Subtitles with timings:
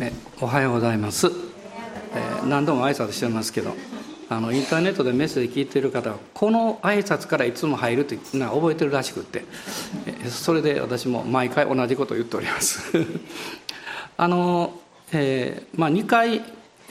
[0.00, 3.74] ね、おはようございます、えー、何度も挨拶してますけど
[4.30, 9.44] あのインターネットでメッセージ聞いてる方はこの挨拶からいつも入るってな覚えてるらしくって、
[10.06, 12.80] え、それで私も毎回同じことを言っております。
[14.16, 14.72] あの、
[15.12, 16.44] えー、まあ、2回、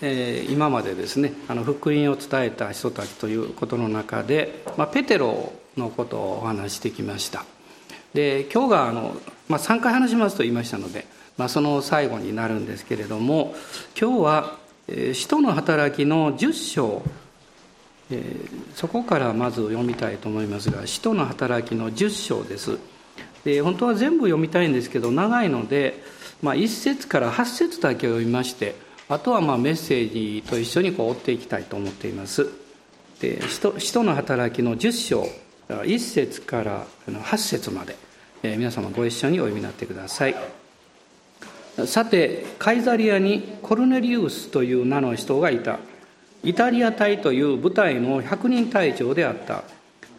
[0.03, 7.43] え今までですねあの福音を伝えた人たちということの中で、まあ、ペテロのことをお話してきました。
[8.13, 9.15] で今日があの、
[9.47, 11.05] まあ、3回話しますと言いましたので
[11.39, 13.55] まあ、その最後になるんですけれども
[13.99, 14.57] 今日は
[15.13, 17.01] 「使徒の働き」の10章、
[18.75, 22.77] そこからまず読みたいと思いますが「使徒の働き」の10章です。
[23.45, 26.03] で本当は全部読みたいんですけど長いので、
[26.41, 28.75] まあ、1節から8節だけ読みまして
[29.07, 32.49] あとはまあメッセージと一緒にこう追っていきたいと思っています。
[33.21, 35.25] で使徒の働きの10章
[35.69, 37.95] 1節から8節まで、
[38.43, 40.58] え、皆様ご一緒にお読みになってください。
[41.85, 45.79] さてカイザリアにコルネリウスという名の人がいた。
[46.43, 49.63] イタリア隊という部隊の百人隊長であった。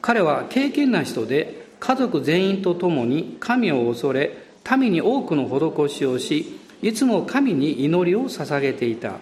[0.03, 4.37] 彼は敬虔な人で家族全員と共に神を恐れ
[4.79, 9.15] 民に多くの施しをしいつも神に祈りを捧げていた。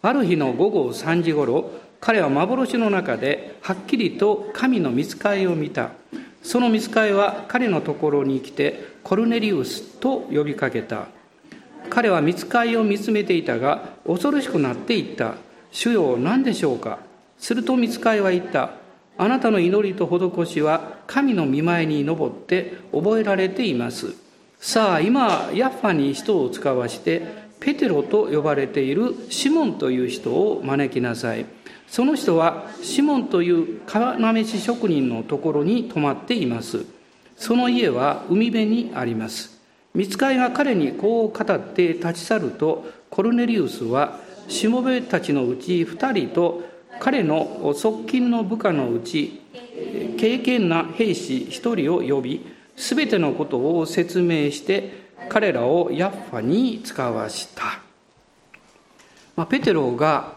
[0.00, 5.90] ある日の午後3時ごろ彼は幻の中ではっきりと神の見つかいを見た。
[6.42, 11.08] その見つかいは彼のところに来てコルネリウスと呼びかけた。
[11.90, 15.34] 彼は見つかりを見つめていたが恐ろしくなっていった。
[15.70, 16.98] 主よ何でしょうか？
[17.38, 18.70] すると見つかりは言った。
[19.16, 24.14] あなたの祈りと施しは神の見舞いに登って覚えられています。
[24.60, 27.22] さあ今ヤッファに人を使わして
[27.60, 31.46] ペテロと呼ばれているシモンという人を招きなさい。
[31.88, 36.84] その人はシモンという要飯職人のところに泊まっています。
[37.36, 39.57] その家は海辺にあります。
[39.98, 46.62] 見つかいが彼にこう語って立ち去るとコルネリウスはしもべたちのうち2人と
[47.00, 49.42] 彼の側近の部下のうち
[50.16, 52.46] 敬虔な兵士1人を呼び
[52.76, 57.64] 全てのことを説明して彼らをヤッファに使わした、
[59.34, 60.36] まあ、ペテロが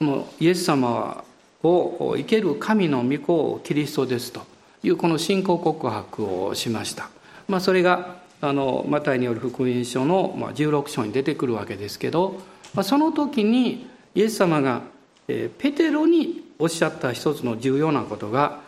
[0.00, 1.24] もうイエス様
[1.62, 4.42] を生ける神の御子をキリストですと
[4.82, 7.08] いうこの信仰告白をしました、
[7.48, 12.40] まあ、それがあのマタイによる福音書の16章に出てくるわけですけど
[12.82, 13.86] その時に
[14.16, 14.82] イエス様が
[15.26, 18.58] ペテロにおっしゃった一つの重要なことが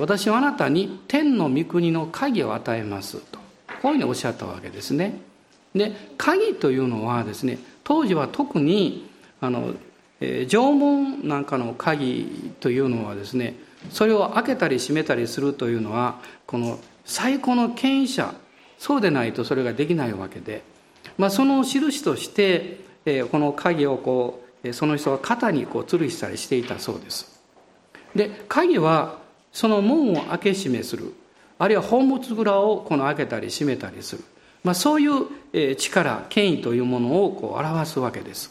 [0.00, 3.38] 私はあなたに天の御国の鍵を与えますと
[3.80, 5.20] こういうふうにおっしゃったわけですね。
[5.72, 9.08] で鍵というのはですね当時は特に
[9.40, 9.74] あの
[10.20, 13.54] え縄文なんかの鍵というのはですね
[13.90, 18.34] それを開けたり閉めたりするというのはこの最高の権威者
[18.78, 20.62] そうでないとそれができないわけで、
[21.18, 27.40] まあ、その印として、えこの鍵をこうその人が肩にこう吊るしたりしていたそうです。
[28.14, 29.18] で鍵は
[29.52, 31.14] その門を開け閉めする。
[31.58, 34.24] あるいは宝物蔵をこの開けたり閉めたりする、
[34.62, 38.50] まあ、そういう力権威というものをこう表すわけです。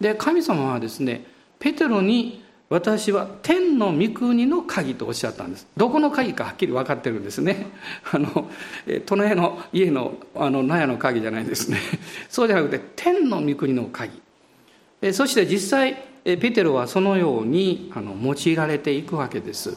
[0.00, 1.24] で神様はですね
[1.58, 5.66] ペテロに私は天の御国の鍵とおっしゃったんです。
[5.76, 7.66] どこの鍵かはっきり分かってるんですね。
[8.10, 8.50] あの
[9.04, 11.78] 隣の家のあの納屋の鍵じゃないですね。
[12.30, 14.12] そうじゃなくて天の御国の鍵。
[15.12, 19.76] そして実際ペテロはそのようにあの用いられていくわけです。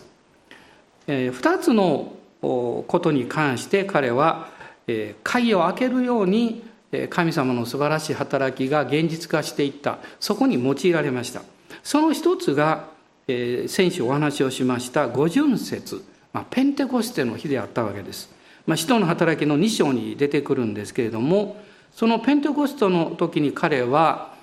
[1.07, 4.47] 二つのことに関して彼は
[5.23, 6.63] 鍵を開けるように
[7.09, 9.99] 神様の素晴らしい働きが現実化していった。
[10.21, 11.41] そこに用いられました。
[11.87, 12.89] その一つが、
[13.29, 16.03] えー、先週お話をしました五巡節、
[16.33, 18.29] まあ、ペンテコステの日であったわけです。
[18.65, 21.55] まあ、使徒の働きの2章に出てくるんですけれども
[21.93, 24.33] そのペンテコストの時に彼は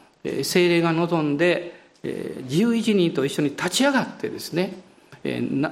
[0.43, 4.78] 精霊が望んで11人と一緒に立ち上がってですね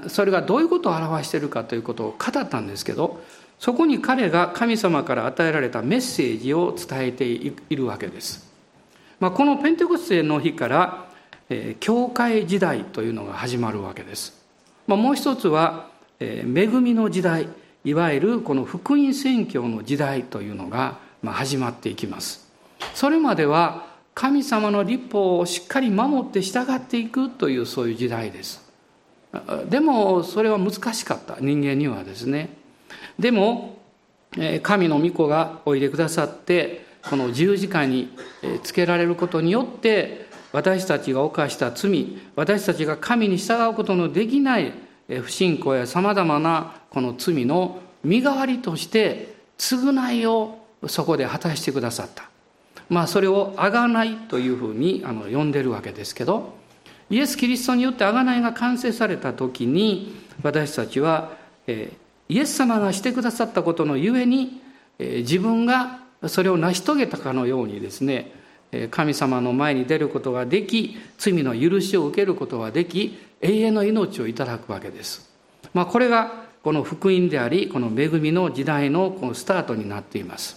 [0.08, 3.22] それがどういうことを表しているかということを語ったんですけど
[3.58, 8.52] そこに彼が神様から与えられたメッセージを伝えているわけです。
[9.20, 11.11] まあ、このペンテコステの日から
[11.80, 14.40] 教会時代というのが始まるわけです。
[14.86, 15.88] まあ、もう一つは、
[16.20, 17.48] 恵みの時代
[17.84, 22.48] いわゆるこの福音宣教の時代というのが始まっていきます。
[22.94, 28.62] それまでは神様の立法をしっかり守って従っていくというそういう時代です。
[29.68, 32.50] でもそれは難しかった人間にはですね。
[33.18, 33.78] でも
[34.62, 38.16] 神の御子がおいでくださってこの十字架に
[38.62, 44.72] つけられることによって私たちが犯した罪私たちが神に従うことのできない
[45.22, 52.28] 不信仰やさまざまなこの罪の身代わりとして償いをそこで果たしてくださった、
[52.88, 56.54] まあ、それを贖いというふうにあの呼んでるわけですけど
[57.10, 61.32] イエス・キリストによって贖いが完成された時に私たちは、
[61.66, 61.92] え、
[62.28, 64.62] イエス様がしてくださったことのゆえに、
[64.98, 68.32] え、自分がそれを成し遂げたかのようにですね
[68.90, 75.30] 神様の前に出ることができ罪の許しを受けることができ永遠の命をいただくわけです、
[75.74, 80.56] まあ、これがこの福音でありこの恵みの時代のこのスタートになっています。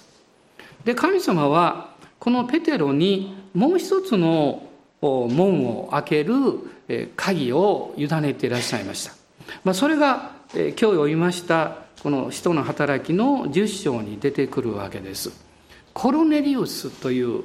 [0.84, 4.68] で神様はこのペテロにもう一つの
[5.02, 6.34] 門を開ける
[7.16, 9.14] 鍵を委ねていらっしゃいました、
[9.64, 15.32] まあ、それが今日読みましたこの使徒の働きの10章に出てくるわけです。
[15.94, 17.44] コロネリウスという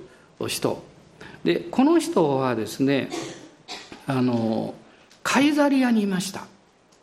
[0.49, 0.83] 人。
[1.45, 3.09] でこの人はですね
[4.07, 4.75] あの
[5.23, 6.47] カイザリアにいました。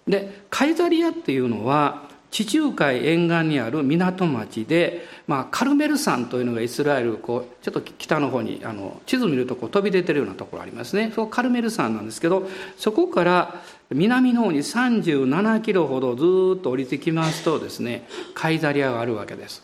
[0.07, 11.11] でカイザリアっていうのは地中海沿岸にある港町で、まあ、カルメル山というのがイスラエルこうちょっと北の方にあの地図見るとこう飛び出てるようなところありますね。
[11.15, 12.47] そカルメル山なんですけど
[12.77, 19.63] そこから南の方に37キロほどずっと降りてきますとですねカイザリアがあるわけです。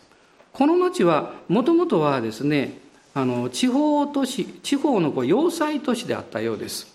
[0.52, 2.78] この町はもともとはですね
[3.14, 6.92] あの地方都市地方のこう要塞都市であったようです、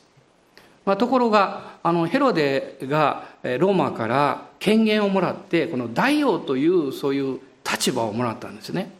[0.85, 7.39] まあ、ところがあのヘロデがローマから権限をもらってこの大王というそういう
[7.69, 8.91] 立場をもらったんですね。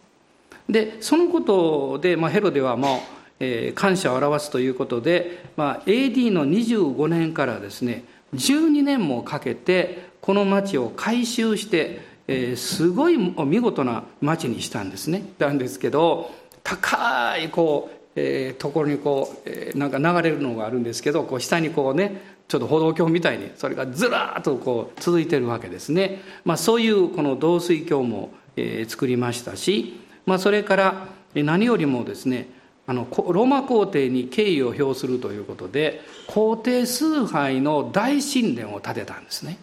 [0.70, 3.00] でそのことで、まあ、ヘロデはもう、
[3.40, 8.04] えー、感謝を表すということで、まあ、AD の25年からですね
[8.36, 15.24] 12年もかけてこの町を改修して、えー、すごい見事な町にしたんですね。
[15.40, 16.32] なんですけど
[16.64, 32.48] 高いこう、えー、ところにこう、えー、なんか流れるのがあるんですけどこう下にこうねちょっと歩道橋みたいにそれがずらっとこう続いてるわけですね、まあ、そういうこの導水橋も、えー、作りましたし、まあ、それから何よりもですね
[32.88, 39.60] あのローマ皇帝に敬意を表するということで皇帝崇拝の大神殿を建てたんですね。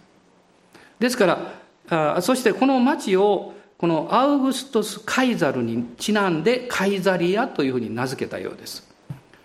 [1.00, 8.86] ですからあそしてこの町をこのアウグストス・カイザルにちなんでカイザリアというふうに名付けたようです。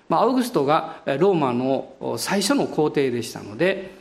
[0.07, 3.91] まあ、アウグストがローマの最初の皇帝でしたので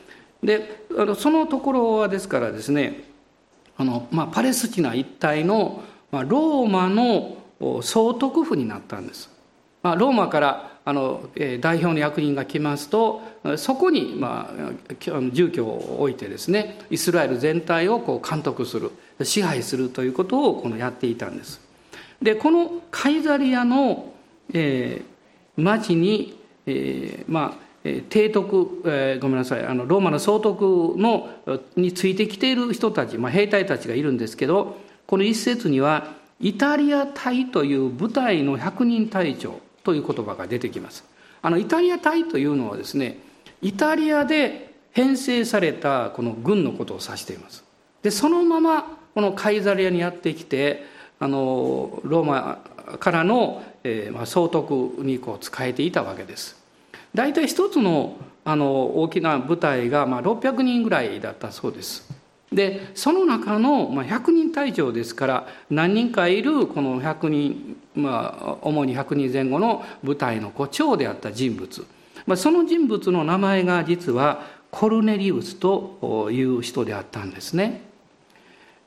[0.42, 3.04] であのそのところはですからですね
[3.76, 7.36] あの、まあ、パレスチナ一帯の、まあ、ローマの
[7.82, 9.30] 総督府になったんです。
[9.82, 11.28] まあ、ローマからあの
[11.60, 13.22] 代表の役人が来ますと
[13.56, 14.72] そこに、まあ、
[15.32, 18.90] 住居を置いてですねイスラエル全体をこう監督する
[19.24, 21.60] 支配するということをこのやっていたんです。
[22.22, 24.12] でこのカイザリアの、
[24.52, 31.30] えー、町に、えー、まあ提督、えー、ごめんなさいあのローマの総督の
[31.76, 34.76] についてきている人たち、まあ、兵隊たちがいるんですけど
[35.06, 41.04] この一節にはイタリア隊という部隊の百人隊長という言葉が出てきます
[41.40, 43.18] あのイタリア隊というのはですね
[43.62, 47.64] イタリアで編成されたこの軍のことを指しています
[48.02, 50.82] でそのままこのカイザリアにやってきて
[51.18, 52.58] あのローマ
[52.98, 56.56] からの、えーまあ、総督にこう仕えていたわけです。
[57.14, 62.08] 大体一つのあの大きな部隊が、まあ、600人ぐらいだったそうです。
[62.50, 71.84] でその中の、まあ、100人隊長ですから何人かいるこの100人、まあ、主に100人前後の部隊のこう長であった人物、
[72.24, 77.89] まあ、その人物の名前が実はコルネリウスという人であったんですね。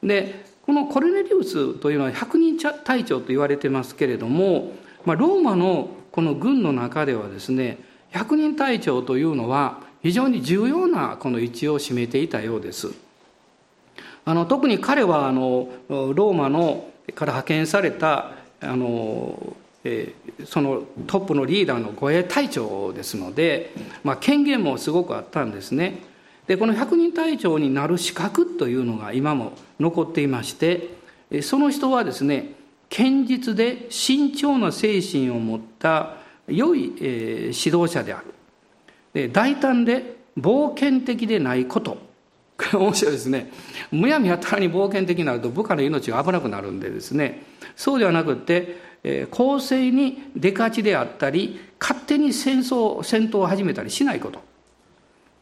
[0.03, 4.71] でこのコルネリウスというのは100人隊長と言われてますけれども、
[5.05, 7.79] まあ、ローマのこの軍の中ではですね
[8.13, 12.93] 100人隊長というのは非常に重要なこの位置を占めていたようです。
[14.25, 18.31] あの特に彼はあのローマのから派遣された
[18.61, 26.12] あの、えー、そのトップのリーダーの護衛隊長ですので、まあ、権限もすごくあったんですね。
[26.47, 30.89] でこの百人隊長になる資格というのが今も残っていまして
[31.41, 32.53] その人はですね
[32.89, 38.25] 堅実で慎重な精神を持った良い、え、指導者である。
[39.13, 41.97] で大胆で冒険的でないこと。
[42.55, 43.51] こ れ面白いですね。
[43.91, 47.43] むやみやたらに冒険的になると部下の命が危なくなるんでですね。
[47.75, 54.52] そうではなくて、え、公正に出勝ちであったり勝手に戦争戦闘を始めたりしないこと。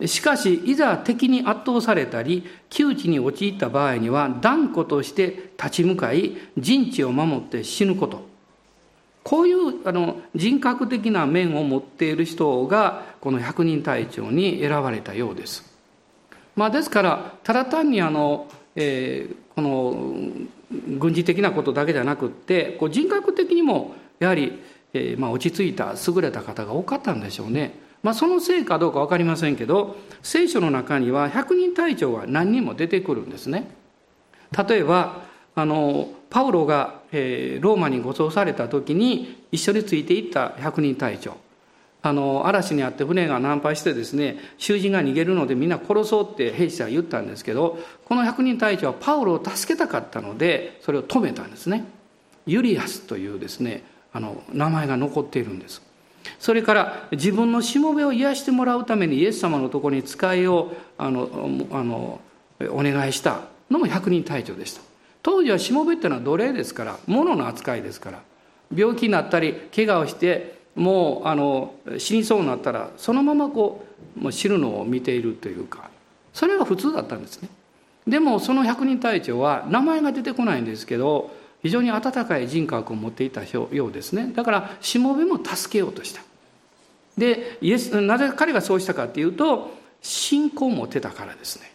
[0.08, 8.32] しかしいざ敵に圧倒されたり窮地に陥った場合には断固として立ち向かい陣地を守って死ぬこと
[9.24, 15.70] こういうあの人格的な面を持っている人がこの百人隊長に選ばれたようです。
[16.56, 20.50] まあ、ですからただ単にあの、えー、この
[20.98, 24.62] 軍事的なことだけじゃなくってこう人格的にもやはり、
[24.94, 27.74] えー、まあ、落ち着いた優れた方が多かったんでしょうね。
[28.04, 33.70] まあ、そのせいかどうか分かりませんけど聖書の中には百人隊長が何人も出てくるんですね。
[34.68, 35.22] 例えば
[35.54, 41.38] あのパウロが、えー、ローマに護送された時に一緒についていった百人隊長。
[42.04, 51.86] あの嵐にあって船が難破してですね囚人が逃げるのでみんな殺そうって兵士は言ったんですけどこの百人隊長はパウロを助けたかったのでそれを止めたんですね。
[52.48, 55.91] ユリアスというですねあの名前が残っているんです。
[56.40, 62.20] それから自分のしもべを癒してもらうためにイエス様のところに使いをあのあの
[62.70, 64.82] お願いしたのも百人隊長でした。
[65.24, 68.22] 当時はしもべっていうのは奴隷ですから物の扱いですから
[68.76, 73.86] 病気になったり怪我をしてもうあの死にそうになったらそのままこ
[74.18, 75.90] うもう死ぬのを見ているというか
[76.34, 77.50] それが普通だったんですね。
[78.08, 81.30] でもその百人隊長は名前が出てこないんですけど
[81.62, 84.32] 非常に温かい人格を持っていたようですね。
[84.36, 86.22] だからしもべも助けようとした。
[87.18, 91.72] でイエスなぜ彼がそうしたかっていうと信仰を持てたからですね。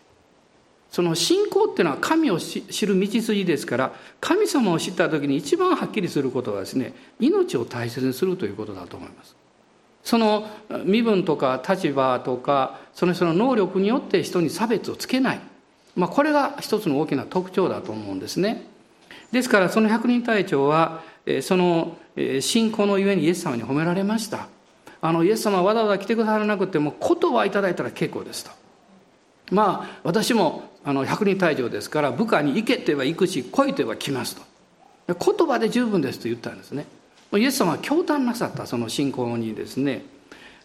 [0.90, 9.36] その信仰っていうのは神を知る道筋ですから神様を知った時に一番はっきりすることはですね命を大切にするということだと思います。
[10.02, 10.48] その
[10.84, 15.40] 身分とか立場とかその人の能力によって人に差別をつけない、
[15.96, 18.66] まあ、これが一つの大きな特徴だと思うんですね。
[19.32, 21.02] ですからその百人隊長は
[21.42, 21.98] その
[22.40, 24.48] 信仰のゆえにイエス様に褒められました。
[25.00, 28.50] あのイエス様はわざわざ来てくださらなくても言葉いただいたら結構ですと。
[29.50, 34.42] まあ私もあの百人隊長ですから部下に行けて言えば行くし来いと言えば来ますと。
[35.08, 36.86] 言葉で十分ですと言ったんですね。
[37.34, 40.04] イエス様は驚嘆なさったその信仰にですね、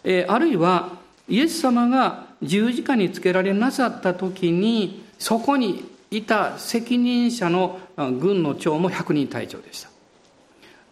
[0.04, 0.90] えあるいは
[1.28, 9.92] イエス様が十字架につけられなさった時にそこにいた責任者の軍の長も百人隊長でした。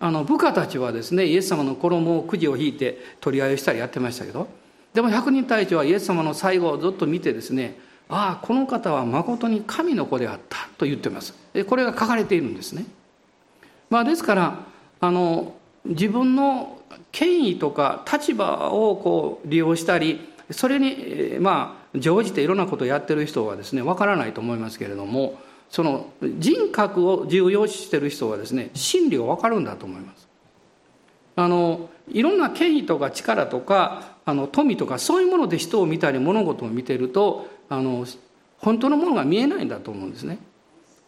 [0.03, 4.49] あの部下たちはですねイエス様の衣をくじを引いて取り合いをしたりやってましたけど
[4.95, 11.35] でも百人隊長はイエス様の最後をずっと見てですねああこの方は誠に神の子であったと言ってます。
[11.67, 12.87] これが書かれているんですね、
[13.91, 14.59] まあ、ですから
[15.01, 16.81] あの自分の
[17.13, 25.39] 権威とか立場をこう利用したりそれにまあ乗じていろんなことをやってる人はですねわからないと思いますけれども
[25.71, 30.29] その人格を重要視してる人はですね真理がわかるんだと思います。
[31.37, 38.05] あのいろんな権威とか力とかあの富とかそういうもので人を見たり物事を見てるとあの
[38.59, 40.39] 本当のものが見えないんだと思うんですね。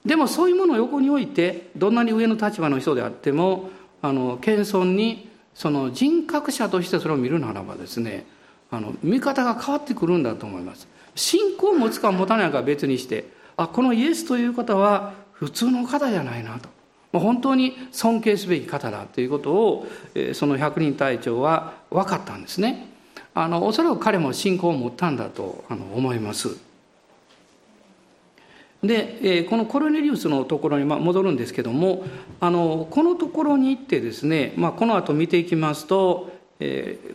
[0.07, 8.27] でもそういうものを横に置いてどんなに上の立場の人であってもあの謙遜にその人格者としてそれを見るならばですね
[8.71, 10.89] あの見方が変わってくるんだと思います。
[11.15, 16.69] 信仰を持つか持たないかは別にしてあこのイエスという方は普通の方じゃないなと。
[17.19, 19.87] 本当に尊敬すべき方だということを
[20.33, 22.89] その百人隊長は分かったんですね。
[23.35, 26.57] あのおそらく彼も信仰を持ったんだと思います。
[28.83, 32.05] でこのコロネリウスのところに戻るんですけども
[32.41, 36.33] あのこのところに行ってですね、まあ、この後見ていきますと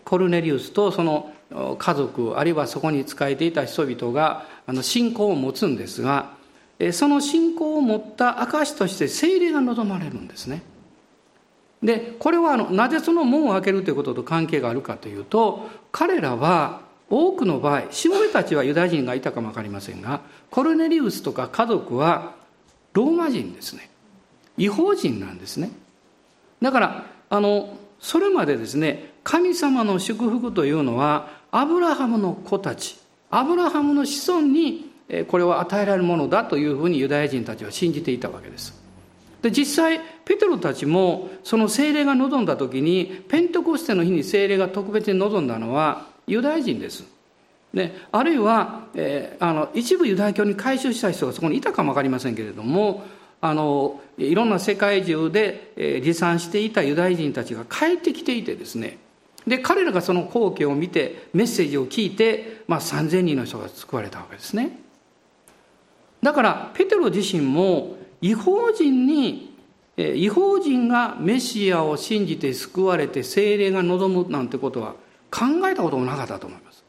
[0.06, 1.34] コルネリウスとその
[1.78, 4.46] 家族あるいはそこに仕えていた人々が
[4.82, 6.37] 信仰を持つんですが
[6.92, 10.62] その信仰を持った証として聖霊が望まれるんですね。
[11.82, 22.34] でこれはあのなぜその門を開けるということと関係があるかというと彼らは多くの場合しもべたちはユダヤ人がいたかも分かりませんがコルネリウスとか家族は
[22.94, 23.90] ローマ人ですね
[24.58, 25.72] 違法人なんですね
[26.62, 32.98] だからあのそれまでですね神様の祝福というのはアブラハムの子たち
[33.30, 34.87] アブラハムの子孫に
[35.28, 38.88] これは与えられるものだというふうにユダヤ人たちは信じていたわけです
[39.42, 47.06] で実際ペテロたちもその精霊が望んだ時にペントコステの日に精霊が特別に望んだのはユダヤ人です。
[47.74, 53.04] であるいは、えー、あの一部ユダヤ教に改宗した人がそこにいたかも分かりませんけれども
[53.40, 58.98] あのいろんな世界中で、えー、持参していたユダヤ人たちが帰ってきていてですね
[59.46, 64.87] で彼らがその光景を見てメッセージを聞いて、まあ、3,000人の人が救われたわけですね。
[66.22, 69.56] だからペテロ自身も違法人に
[69.98, 74.94] 違法人がメシアを信じて救われて精霊が望むなんてことは
[75.32, 76.84] 考えたこともなかったと思います。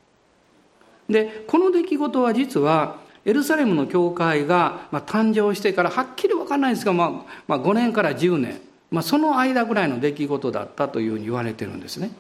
[1.08, 7.10] でこの出来事は実はエルサレムの教会が誕生してからはっきり分かんないですが、まあ、
[7.46, 12.10] まあ5年から10年、まあ、その間ぐらいの出来事だったというふうに言われてるんですね。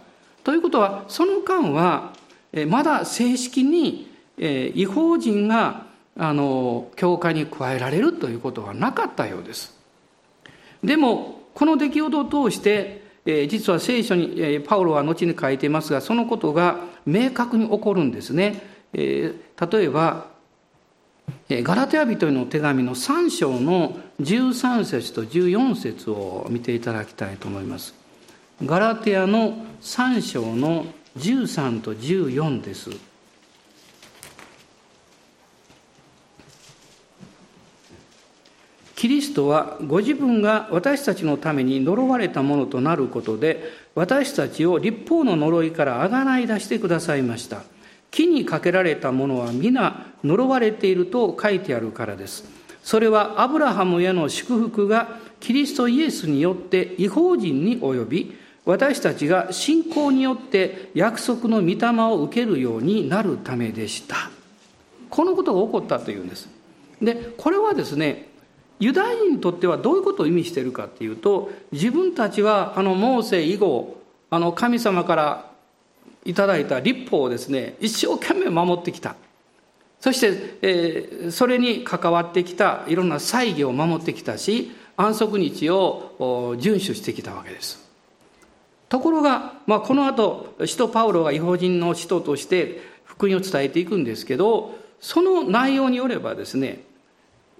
[0.44, 2.12] ということはその間は
[2.66, 5.87] まだ正式に違法人が
[6.18, 9.74] あの教会に加えられるということはなかったようです。
[10.84, 18.62] でもこの出来事を通してえー、実は聖書に、えー、パウロは後に書いていますがそのことが明確に起こるんですね、
[18.94, 20.28] えー、例えば
[21.50, 27.94] ガラテヤ人への手紙の3章の13節と14節を見ていただきたいと思います。
[28.64, 30.86] ガラテヤの3章の
[31.18, 32.90] 13と14です。
[38.98, 47.62] キリストはご自分が私たちのために呪われたものとなることで私たちを立法の呪いからあがない出してくださいました。
[48.10, 52.42] 木にかけられたものは皆呪われていると書いてあるからです。
[52.82, 64.16] それはアブラハムへの祝福がキリストイエスによって違法人に及び私たちが信仰によって約束の御霊を受けるようになるためでした。
[65.08, 66.48] このことが起こったというんです。
[67.00, 68.27] でこれはですね
[68.80, 75.50] ユダヤ人にとってはどういうことを意味しているかっていうと自分たちはあのモーセ以後あの神様から
[76.24, 79.16] いただいた立法をですね一生懸命守ってきた。
[80.00, 86.14] そして、えー、それに関わってきたいろんな祭儀を守ってきたし安息日を
[86.60, 87.88] 遵守してきたわけです。
[88.88, 96.84] ところが、まあ、この後使徒パウロが違法人の使徒として福音を伝えていくんですけどその内容によればですね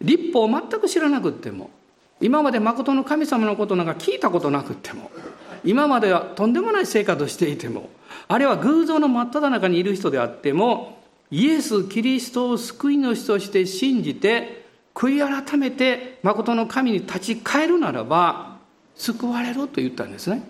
[0.01, 1.71] 立法を全く知らなくっても
[2.21, 5.11] 今まで誠の神様のことなんか聞いたことなくっても
[5.65, 7.91] 今まではとんでもない生活をしていても
[8.29, 10.99] あるいは偶像の真っ只中にいる人であっても
[11.31, 18.59] イエス・キリストを救い主として信じて悔い改めて誠の神に立ち返るならば
[18.97, 20.43] 救われると言ったんですね。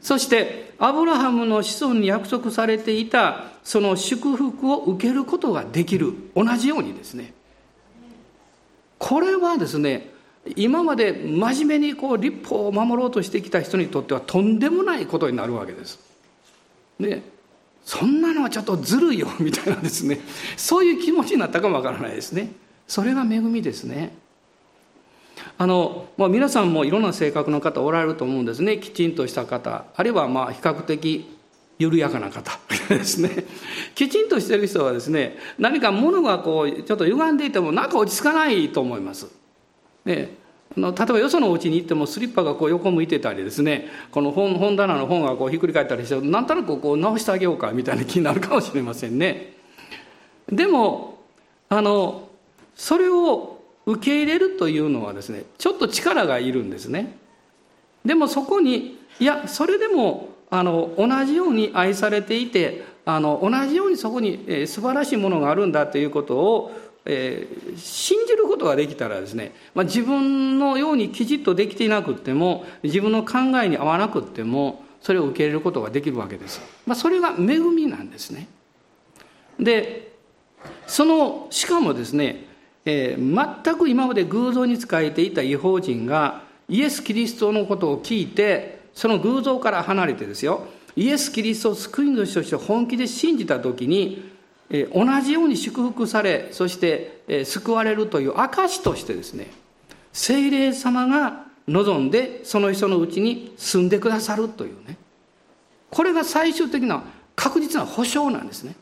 [0.00, 7.32] そしてアブラハムの子孫に約束されていたその祝福を受けることができる同じようにですね
[8.98, 10.10] これはですね
[10.54, 15.98] 今まで真面目にこう立法を守ろうとしてきた人にとってはとんでもないことになるわけです。
[17.00, 17.22] で
[17.84, 20.18] そんなのはちょっとずるいよみたいなですね
[20.56, 22.52] そういう気持ちになったかもわからないですね。
[22.86, 24.16] それが恵みですね。
[25.58, 31.35] あの、まあ、皆さんもいろんな性格の方おられると思うんですねきちんとした方あるいはまあ比較的
[31.78, 32.58] 緩やかな方
[32.88, 33.30] ですね
[33.94, 39.26] きちんとしてる人はですね何か物がこうちょっと歪んでいてもなんか落ち着かないと思います。
[40.04, 40.36] ね、
[40.76, 49.54] 例えばよそのお家に行ってもスリッパがこう横向いてたりですねこの本本棚の本がこうひっくり返ったりしてなんとなくこう直してあげようかみたいな気になるかもしれませんね。
[50.48, 51.18] でも
[51.68, 52.28] あの
[52.76, 57.16] それを受け入れるというのはですねちょっと力がいるんですね。
[58.04, 66.72] でもそこにいやそれでもあの同じように愛されていてあの同じようにそこに、えー、素晴らしいものがあるんだということを、
[67.04, 76.60] えー、信じることができたらですね、まあ、自分のようにきちっとできていなくても自分の考えに合わなくてもそれを受け入れることができるわけです。
[76.84, 78.48] まあ、それが恵みなんですね。
[79.58, 80.16] で
[80.86, 82.44] そのしかもですね、
[82.84, 94.32] えー、全く今まで偶像に仕えていた違法人がイエス・キリストのことを聞いてその偶像から離れてですよイエス・キリストを救い主として本気で信じた時に
[94.92, 99.48] 同じように祝福されそして救われるという証としてですね
[100.12, 104.96] 精霊様が望んでその人のうちに住んでくださるというね
[105.90, 107.04] これが最終的な
[107.36, 108.74] 確実な保証なんですね。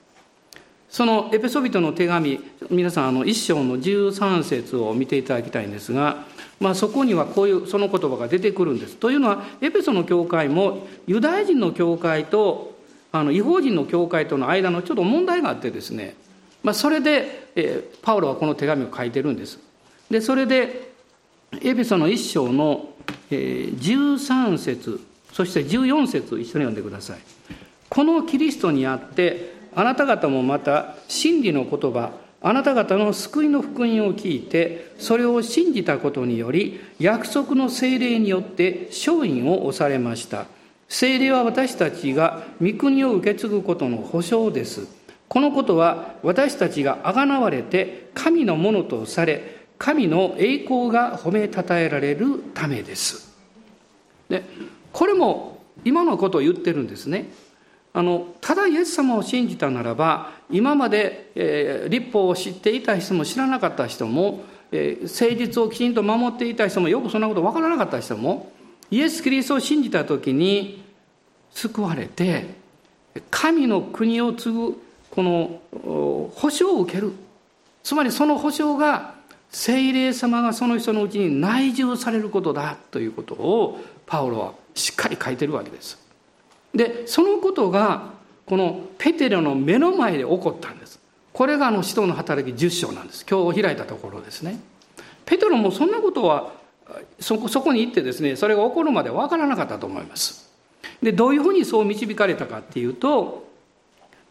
[0.94, 2.38] そのエペソビトの手紙
[2.70, 6.24] 皆さんあの一章の13節を見ていただきたいんですが
[6.60, 8.96] まあ、そこにはこういうその言葉が出てくるんです。
[8.96, 12.78] というのはエペソの教会もユダヤ人の教会と
[13.10, 16.14] あの違法人の教会との間のちょっと問題があってですね、
[16.62, 19.58] まあ、それで、えー、パウロはこの手紙を書いてるんです。
[20.08, 20.92] でそれで
[21.60, 22.90] エペソの一章の、
[23.32, 25.00] えー、13節
[25.32, 27.18] そして14節一緒に読んでください。
[27.90, 32.12] このキリストにあってあなた方もまた真理の言葉
[32.46, 40.46] あなた方の救いの福音を聞いてそれを信じたことにより約束の精霊によって勝因を押されました。
[40.86, 44.86] 精霊は私たちが御国を受け継ぐことの保証です。
[45.26, 53.34] このことは私たちがあがなわれて神のものとされ神の栄光が褒めたたえられるためです。
[54.28, 54.42] で
[54.92, 57.30] これも今のことを言ってるんですね。
[57.96, 68.52] あのただイエス様を信じたならば今まで、えー、立法を知っていた人も知らなかった人も、えー、誠実をきちんと守っていた人もよくそんなこと分からなかった人も
[68.90, 70.84] イエス・キリストを信じた時に
[71.52, 72.46] 救われて
[73.30, 75.60] 神の国を継ぐこの
[76.34, 77.12] 保証を受ける。
[77.84, 79.14] つまりその保証が
[79.50, 86.03] 聖霊様がその人のうちに内住されることだということをパウロはしっかり書いてるわけです。
[86.74, 88.14] でそのことが
[88.46, 91.00] このペテロの目の前で起こったんです。
[91.32, 93.24] これがあの使徒の働き10章なんです。
[93.28, 94.60] 今日開いたところですね。
[95.24, 96.52] ペテロもそんなことは
[97.18, 100.50] そこそこに行ってですねそれが起こるまで分からなかったと思います。
[101.02, 103.48] でどういうふうにそう導かれたかっていうと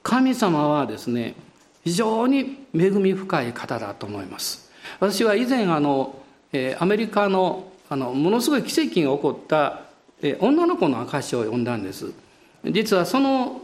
[0.02, 1.36] 神様はですね
[1.84, 4.72] 非常に恵み深い方だと思います。
[5.00, 9.82] 私は以前あのえアメリカのあのものすごい奇跡が起こった
[10.22, 12.14] え女の子の証を読んだんです。
[12.66, 13.62] 実はその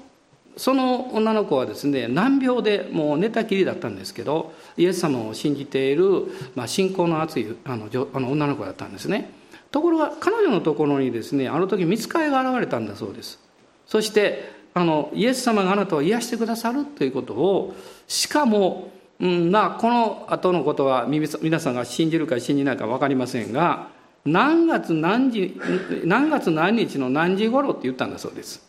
[0.58, 9.32] その女の子はですね難病でもう寝たきりだったんですけどイエス様を信じている、まあ、信仰の厚いあのあの女の子だったんですね。
[9.72, 13.40] ところが彼女のところにですねあの時見つかりが現れたんだそうです。
[13.86, 17.76] そしてあのイエス様があなたを癒してくださるということを
[18.08, 23.88] しかも、うんまあ、この後のことは皆さんが信じるか信じないか分かりませんが
[24.26, 25.60] 何月何時
[26.04, 28.69] 何月何日の何時頃って言ったんだそうです。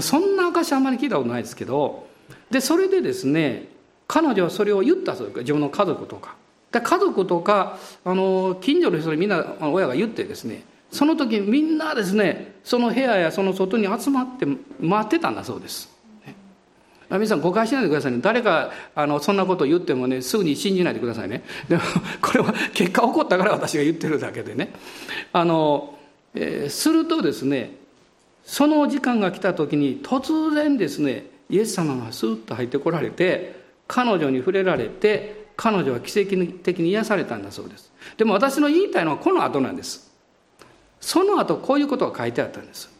[0.00, 2.06] そんな証あんまり聞いたことないですけど
[2.50, 3.68] でそれでですね
[4.06, 5.38] 彼女はそれを言ったそうです。
[5.40, 6.36] 自分の家族とか。
[6.72, 14.46] で家族とかあの近所の人にみんな親が言ってですねその時みんなですねその部屋やその外に集まって
[14.80, 15.94] 待ってたんだそうです。
[17.08, 18.18] 皆さん誤解しないでくださいね。
[18.20, 21.44] 誰かあのそんなことを言ってもねすぐに信じないでくださいね。
[21.68, 21.82] でも
[22.20, 24.72] これは結果起こったから私が言ってるだけでね。
[25.32, 25.96] あの、
[26.34, 27.76] えー、するとですね
[28.46, 36.30] その時間が来た時に突然ですねイエス様がスーッと入ってこられて彼女に触れられて彼女は奇跡
[36.62, 37.92] 的に癒されたんだそうです。
[38.16, 40.12] でも私の言いたいのはこの後なんです。
[41.00, 42.90] その後こういうことが書いてあったんです。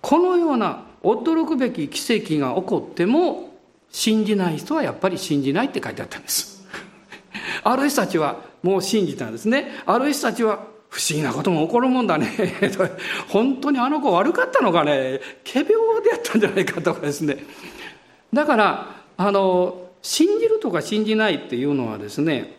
[0.00, 3.54] このような驚くべき奇跡が起こっても
[3.90, 6.66] 信じない人はやっぱり信じないって書いてあったんです。
[7.64, 9.72] ある人たちはもう信じたんですね。
[9.86, 12.30] ある人たちは不思議なことも起こるもんだね。
[13.26, 15.20] 本当にあの子悪かったのかね。
[15.44, 17.44] 仮病でやったんじゃないかとかですね。
[18.32, 22.58] だからあの信じるとか信じないっていうのはですね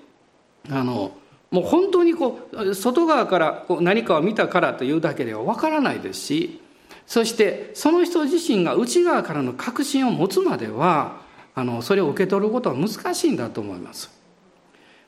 [0.69, 1.13] あの
[1.49, 6.59] もう本当にこう外側からこう何かを見たからというだけではわからないですし
[7.07, 11.21] そしてその人自身が内側からの確信を持つまでは
[11.53, 14.11] あのそれを受け取ることは難しいんだと思います。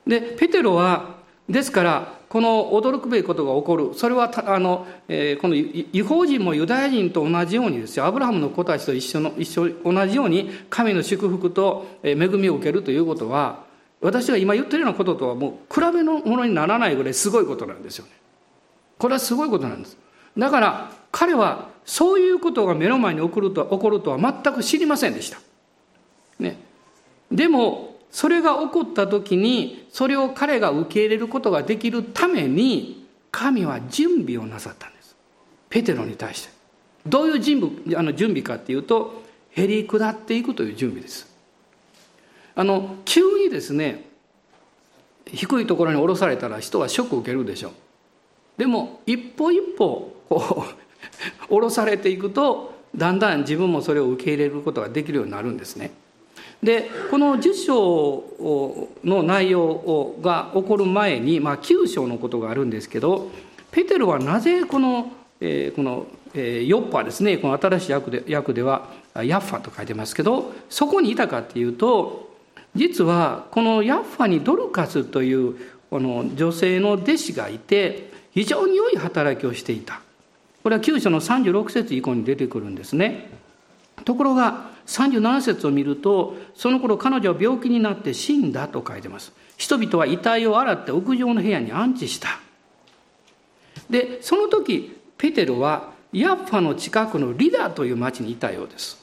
[0.06, 1.17] でペテロは
[1.48, 13.64] ですからこの驚くべきことが起こるそれはあの、えー、この違法人もユダヤ人と同じようにですよアブラハムの子たちと一緒の一緒同じように神の祝福と恵みを受けるということは
[14.00, 18.12] 私が今言ってるようなこととはもう比べのものにならないぐらいすごいことなんですよね。
[18.98, 19.96] これはすごいことなんです。
[20.36, 25.38] だから彼はそういうことが目の前に起こると起こるとは全く知りませんでした。
[26.38, 26.58] ね、
[27.32, 35.16] でもそれが起こった時にそれを彼が受け入れることができるために神は準備をなさったんです。
[35.68, 36.50] ペテロに対して。
[37.06, 41.28] どういう準備あの準備かっていうとへり下っていくという準備です。
[42.54, 44.08] あの急にですね
[45.26, 47.72] 低いところに下ろされたら人はショックを受けるでしょう。
[48.56, 55.92] でも一歩一歩こう下ろされていくとだんだん自分もそれを受け入れることができるようになるんですね。
[56.62, 63.30] でこの10章の内容が起こる前に、まあ、9章のことがあるんですけど
[63.70, 72.28] ペテロはなぜこの,、えー、この、え、ヨッパですねこの新しい訳で訳ではヤッファと書いてますけどそこにいたかっていうと
[72.74, 75.54] 実はこのヤッファにドルカスという
[75.90, 80.00] この女性の弟子がいて非常に良い働きをしていた。
[80.62, 83.30] これは9章の36節以降に出てくるんですね。
[84.04, 89.32] ところが37節を見るとその頃彼女は病気になって死んだと書いてます。
[89.56, 92.40] 人々は遺体を洗って屋上の部屋に安置した。
[93.90, 98.98] でその時ペテロはヤッファの近くのリダという町にいたようです。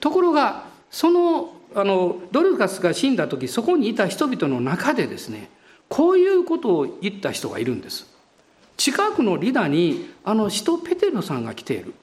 [0.00, 5.50] ところがそのあのドルカスが死んだ時そこにいた人々の中でですね
[5.88, 8.06] こういうことを言った人がいるんです。
[8.76, 11.94] 近くのリダにあの使徒ペテロさんが来ている。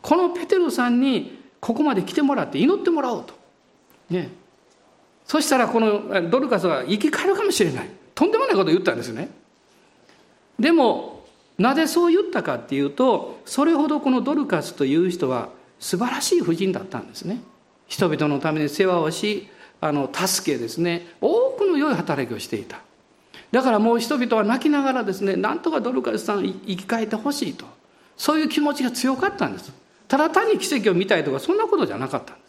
[0.00, 3.34] このペテロさんにここまで来てもらって祈ってもらおうと。
[4.10, 4.30] ね。
[5.26, 7.90] そしたらこのドルカスは生き返るかもしれない。
[8.14, 9.28] とんでもないことを言ったんですね。
[10.58, 11.26] でも、
[11.58, 17.40] なぜそう言ったかっていうと、それほどこのドルカスという人は素晴らしい婦人だったんですね。
[17.86, 19.48] 人々のために世話をし、
[19.80, 22.80] あの、助けですね、多くの良い働きをしていた。
[23.50, 27.64] だからもう人々は泣きながらですね、なんとかドルカスさん生き返ってほしいと。
[28.16, 29.72] そういう気持ちが強かったんです。
[30.08, 32.42] ただ単に奇跡を見たいとかそんなことじゃなかったんで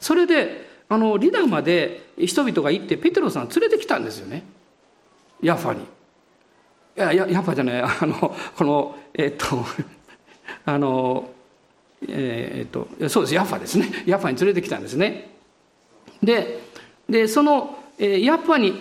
[0.00, 0.08] す。
[0.08, 4.42] それであのリダまで人々が行ってペテロさん連れてきたんですよね。
[5.40, 5.82] ヤファに。
[5.82, 5.86] い
[6.96, 7.80] やややっぱじゃない。
[7.80, 9.64] あのこのえっと
[10.66, 11.30] あの
[12.06, 13.34] え、っとそうです。
[13.34, 14.04] ヤファですね。
[14.06, 15.30] ヤファに連れてきたんですね。
[16.22, 16.60] で
[17.08, 18.72] でそのヤッパに、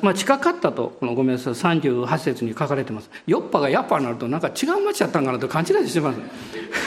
[0.00, 3.10] まあ、近かったとこのごめんなさい38節に書かれてます。
[3.26, 6.20] ヨッパがヤッパになるとなんか違う町だったんかなと勘違いしてます。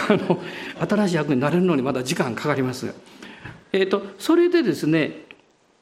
[0.09, 0.39] あの
[0.87, 2.93] 新しい役になれるのにまだ時間かかります。
[3.71, 5.25] えっ、ー、とそれでですね、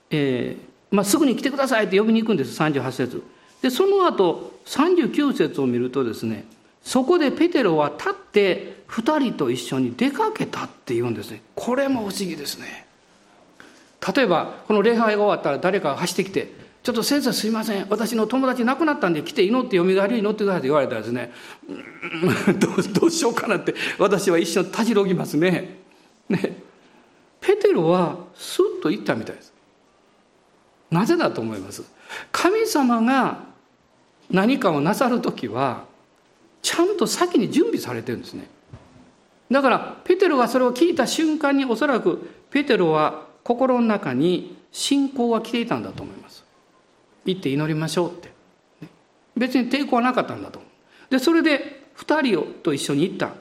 [0.09, 3.23] えーまあ、すぐに来てくださいって呼びに行くんです38節。
[3.61, 6.45] でその後39節を見るとですね
[6.83, 11.41] そこでペテロは立って2人と一緒に出かけたって言うんですね。
[11.55, 12.85] これも不思議ですね。
[14.15, 16.51] 例えばこの礼拝が終わったら誰かが走ってきて
[16.83, 21.31] 「ちょっと先生すいません私の友達亡くなったんで来て祈ってよみがえり祈ってください」って言われたらですね
[22.59, 25.79] どうどうしようかなって私は一瞬たじろぎますね。
[26.27, 26.61] ね
[27.39, 29.53] ペテロはスッと言ったみたいです。
[30.91, 31.83] なぜだと思います？
[32.31, 33.39] 神様が
[34.29, 35.85] 何かをなさる時は
[36.61, 38.47] ちゃんと先に準備されてるんですね。
[39.51, 46.43] だからペテロがそれを聞いた瞬間におそらくペテロは心の中に信仰が来ていたんだと思います。
[47.25, 48.31] 行って祈りましょうって。
[49.35, 50.61] 別に抵抗はなかったんだと
[51.09, 53.33] でそれで2人をと一緒に行った。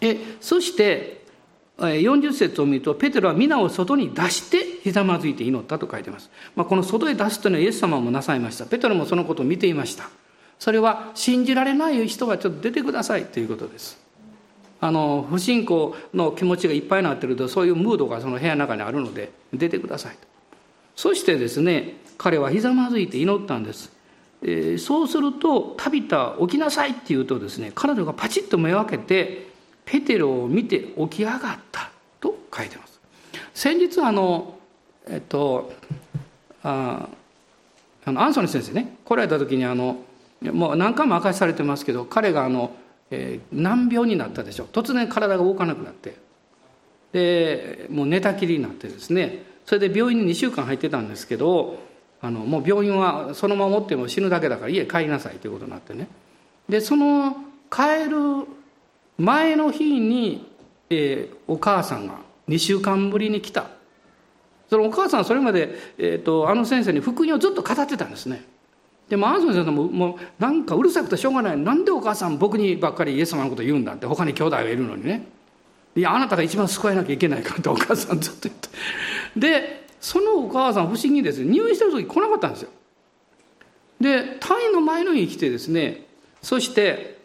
[0.00, 1.24] えそして
[1.78, 8.66] 40節を見るとペテロは皆を外に出してひざまずいて祈ったと書いてます、まあ、この外へ出すというのはイエス様もなさいました。
[8.66, 10.08] ペテロもそのことを見ていました。
[10.58, 14.03] それは信じられない人はちょっと出てくださいということです。
[14.84, 20.18] あの不信仰の気持ちがいっぱいになってるとそういうムードがその部屋の中にあるので出てくださいと。
[20.94, 23.90] そしてですね彼はひざまずいて祈ったんです、
[24.42, 29.48] え、そうすると「タビタ起きなさい」って言うとですね彼女がパチッと目を開けて
[29.86, 33.00] ペテロを見て起き上がったと書いてます。
[33.54, 34.58] 先日あの
[35.08, 35.72] えっと
[36.62, 37.08] あ
[38.04, 39.96] あのアンソニー先生ね来られた時にあの
[40.42, 42.76] もう何回も明かしされてますけど彼があの
[43.10, 46.16] えー、難病になったでしょ突然体が動かなくなって。
[47.12, 49.44] でもう寝たきりになってですね。
[49.66, 51.78] それで病院に2週間入ってたんですけど
[52.20, 56.08] あのもう病院はそのまま持っても死ぬだけだから家帰りなさいということになってね。
[56.68, 57.36] でその
[57.70, 58.46] 帰る
[59.18, 60.50] 前の日に、
[60.90, 63.66] えー、お母さんが2週間ぶりに来た。
[64.68, 68.44] そのお母さんはそれまで、えーとあの先生に福音をずっと語ってたんですね。
[69.08, 71.56] でもアンソニーさんももうなんかうるさくてしょうがない。
[71.58, 74.06] なんでお母さん僕にばっかりイエス様のこと言うんだって。
[74.06, 75.26] 他に兄弟がいるのにね。
[75.96, 78.68] いやあなたが一番救えなきゃいけないからってお母さんずっと言って。
[79.36, 81.44] でそのお母さん不思議です。
[81.44, 82.70] 入院してる時来なかったんですよ。
[84.00, 86.06] で退院の前の日に来てですね。
[86.42, 87.18] そして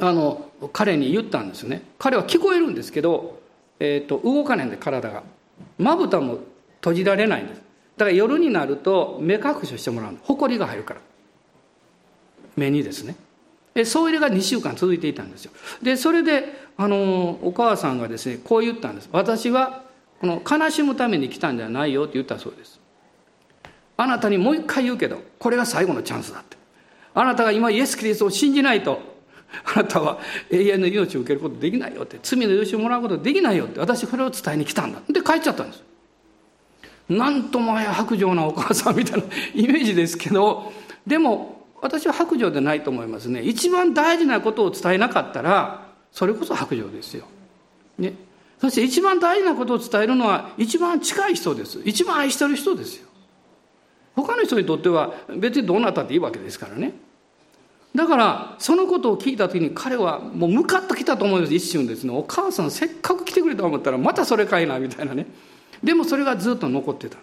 [0.00, 1.82] あの彼に言ったんですよね。
[1.98, 3.40] 彼は聞こえるんですけど、
[3.80, 5.22] えーと、動かないんで体が。
[5.78, 6.38] まぶたも
[6.80, 7.62] 閉じられないんです。
[7.96, 10.18] だから夜になると目隠しをしてもらうの。
[10.22, 11.00] 埃が入るから。
[12.58, 13.16] 目にですね。
[13.84, 15.52] そういうが2週間続いていたんですよ。
[15.82, 19.08] でそれであのお母さんがですねこう言ったんです。
[19.12, 19.84] 私は
[20.20, 22.80] この悲しむために来たんじゃないよって言ったそうです。
[23.96, 26.56] あなたにもう一回言うけどこれが最後のチャンスだって。
[27.14, 29.00] あなたが今イエス・キリストを信じないと。
[29.64, 30.18] あなたは
[30.50, 32.18] 永遠の命を受けることできないよって。
[32.22, 33.80] 罪の許しをもらうことできないよって。
[33.80, 35.00] 私これを伝えに来たんだ。
[35.08, 35.84] で帰っちゃったんです。
[37.08, 40.72] なんともあや白状なお母さんみたいなイメージですけど
[41.06, 43.42] でも私は白状でないと思いますね。
[43.42, 47.24] 一番大事なことを伝えなかったらそれこそ白状ですよ、
[47.98, 48.14] ね、
[48.60, 51.80] そして一番大事なことを伝えるのは一番近い人です。
[51.84, 53.08] 一番愛してる人ですよ。
[54.16, 56.92] 他の人にとっては別にどうなったっていいわけですからね。
[57.94, 61.54] だからそのことを聞いた時に彼はもうムカッときたと思います。
[61.54, 62.12] 一瞬ですね。
[62.12, 65.26] お母さんせっかく来てくれたと思ったらまたそれかいなみたいなね。
[65.82, 67.18] でもそれがずっと残ってた。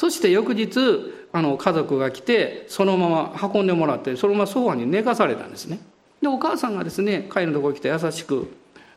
[0.00, 5.78] そして翌日あの家族が来てそのまま運んでもらってそのままソファに寝かされたんですね。
[6.22, 8.50] でお母さんがですね彼のところに来て優しく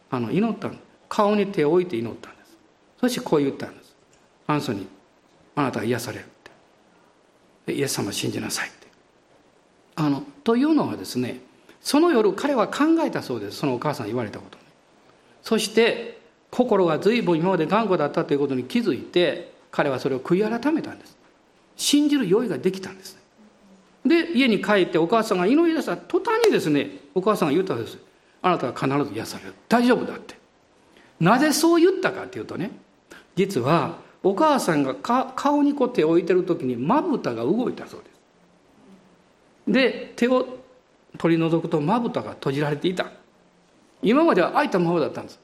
[0.09, 0.71] あの祈った
[1.09, 2.57] 顔に手を置いて祈ったんです。
[3.01, 3.93] そしてこう言ったんです。
[4.47, 4.85] アンソニー
[5.55, 6.25] あなたは癒されるっ
[7.65, 7.73] て。
[7.73, 8.87] イエス様信じなさいって。
[9.95, 11.41] あのというのはですね
[11.81, 13.57] その夜彼は考えたそうです。
[13.57, 14.57] そのお母さん言われたこと
[15.41, 21.17] そして心が随分今まで頑固だったということに気づいて彼はそれを悔い改めたんです。
[21.75, 23.17] 信じる用意ができたんです。
[24.05, 27.97] で家に帰ってお母さんが祈り出した途端にですねお母さんが言ったんです。
[28.43, 29.53] あなたは必ず癒される。
[29.67, 30.36] 大丈夫だって。
[31.19, 32.69] なぜそう言ったかっていうとね
[33.36, 38.05] 実はお母さんが顔にこう手を置いてる時にまぶたが動いたそうで
[39.65, 39.71] す。
[39.71, 40.59] で手を
[41.17, 43.07] 取り除くとまぶたが閉じられていた。
[44.03, 45.39] 今までは開いたままだったんです。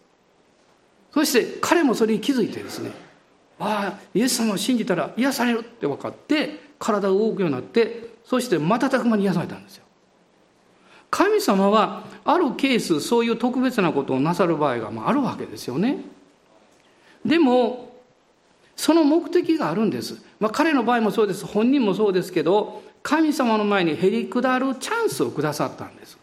[1.12, 2.92] そして彼もそれに気づいてですね
[3.60, 9.84] ああイエス様を信じたら癒されるって分かって体が動くようになってそして瞬く間に癒されたんですよ。
[11.12, 15.98] 神様はあるケースそういう特別なことをなさる場合があるわけですよね。
[17.26, 17.90] でも
[18.76, 21.46] その目的があるんです、まあ、彼の場合もそうです。
[21.46, 26.18] 本人もそうですけど神様の前にへり下るチャンスをくださったんです。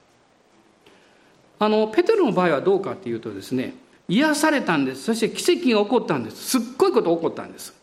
[1.58, 3.74] あのペテロの場合はどうかっていうとですね
[4.08, 5.04] 癒されたんです。
[5.04, 6.58] そして奇跡が起こったんです。
[6.58, 7.74] すっごいこと起こったんです。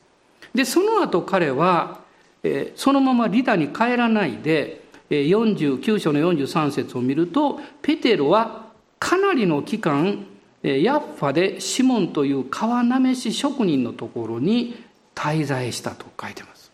[0.53, 2.01] でその後彼は、
[2.43, 8.67] えー、そのままリダに帰らないで49章の43節を見るとペテロは
[8.99, 10.25] かなりの期間
[10.61, 14.81] ヤッファでシモンという川なめし職人のところに
[15.13, 16.71] 滞在したと書いてます。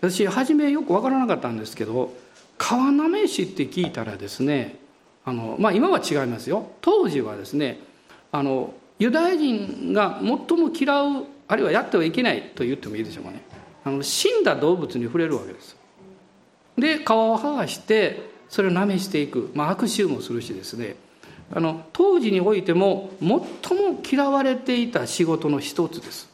[0.00, 2.14] 私初めよく分からなかったんですけど
[2.58, 4.76] 川なめしって聞いたらですね
[5.24, 6.70] あの、まあ、今は違いますよ。
[6.80, 7.80] 当時はですね
[8.32, 13.42] あのユダヤ人が最も嫌うあるいはやってはいけないと言ってもいいでしょうかね。
[13.84, 15.76] あの死んだ動物に触れるわけです。
[16.76, 20.96] で皮を剥がしてそれをなめしていく、まあ、悪臭もするしですね。
[21.54, 26.28] あの当時においても最も嫌われていた仕事の一つです。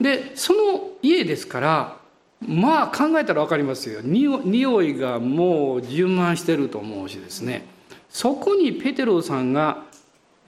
[0.00, 0.58] でその
[1.02, 1.96] 家ですから
[2.40, 4.00] まあ考えたら分かりますよ。
[4.02, 7.66] 匂いがもう充満してると思うしですね。
[8.08, 9.84] そこにペテロさんが、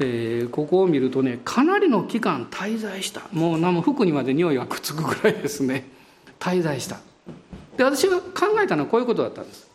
[0.03, 3.23] えー、ここを見るとねかなりの期間滞在した。
[3.33, 5.85] もう何も服にまで匂いがくっつくぐらいですね。
[6.39, 6.99] 滞在した。
[7.77, 9.69] で私が考えたのはこういうことだったんです。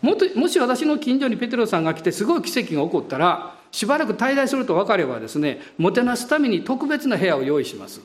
[0.00, 8.00] ももし私の近所にペテロさんが来てすごい奇跡が起こったらしばらく滞在すると分かればですねもてなすために特別な部屋を用意します。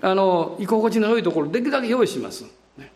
[0.00, 2.44] あの居心地の良いところできるだけ用意します、
[2.76, 2.92] ね、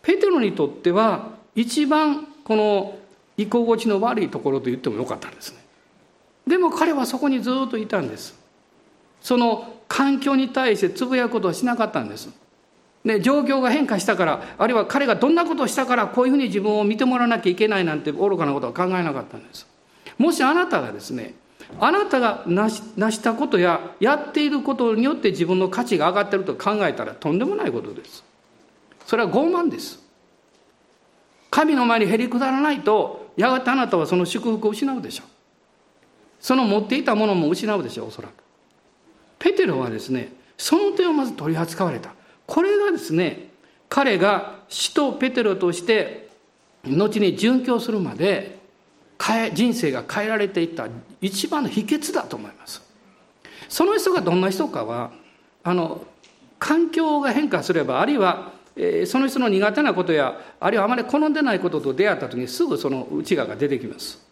[0.00, 2.98] ペテロにとっては一番この
[3.36, 5.59] 居心地の悪いところと言ってもよかったんですね。
[6.50, 8.34] でも彼はそこにずっといたんです。
[9.22, 12.28] その環境に対してつぶやくことはしなかったんです。
[13.04, 19.66] で状況が変化したからあるいは彼がどんなことをしたからこういうふうに自分を見てもらわなきゃいけないなんて愚かなことは考えなかったんです。
[20.18, 21.34] もしあなたがですね
[21.78, 22.68] あなたが成
[23.12, 28.24] したことややっていることによって自分の価値が上がってると考えたらとんでもないことです。
[29.06, 30.00] それは傲慢です。
[31.50, 35.39] 神の前にへりくだらないとやがてあなたはその祝福を失うでしょう。
[36.40, 38.32] その持っていたものも失うでしょうおそらく。
[39.38, 42.14] ペテロはですねその点をまず取り扱われた。
[42.46, 43.50] これがですね
[43.88, 46.28] 彼が使徒ペテロとして
[46.84, 48.58] 後に殉教するまで
[49.52, 50.88] 人生が変えられていった
[51.20, 52.82] 一番の秘訣だと思います。
[53.68, 55.12] その人がどんな人かは
[55.62, 56.04] あの
[56.58, 64.26] 環境が変化すればあるいは、えー、その人の苦手なことやあるいはあまり好んでないことと出会った時にすぐその内側が出てきます。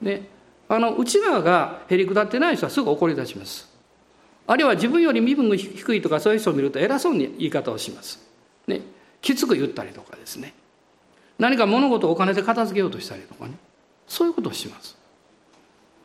[0.00, 0.22] で
[0.68, 3.78] あの内側がへりくだってない人はすぐ怒り出します
[4.48, 8.18] あるいは自分より身分が低いとかそういう人を見ると偉そうに言い方をします。
[8.66, 8.80] ね、
[9.20, 10.54] きつく言ったりとかですね。
[11.38, 13.52] 何か物事をお金で片付けようとしたりとかね。
[14.06, 14.96] そういうことをします。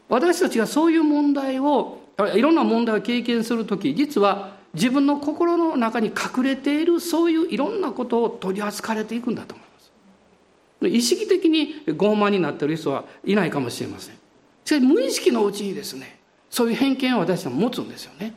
[0.10, 2.00] 私たちがそういう問題を、
[2.36, 10.88] いろんな問題を経験するとき、実は自分の心の中に隠れているそういういろんなことを取り扱われていくんだと思います。
[10.98, 14.23] 意識的に傲慢になっている人はいないかもしれません。
[14.66, 18.34] しかし無意識のうちにですね、そういう偏見を私たちも持つんですよね。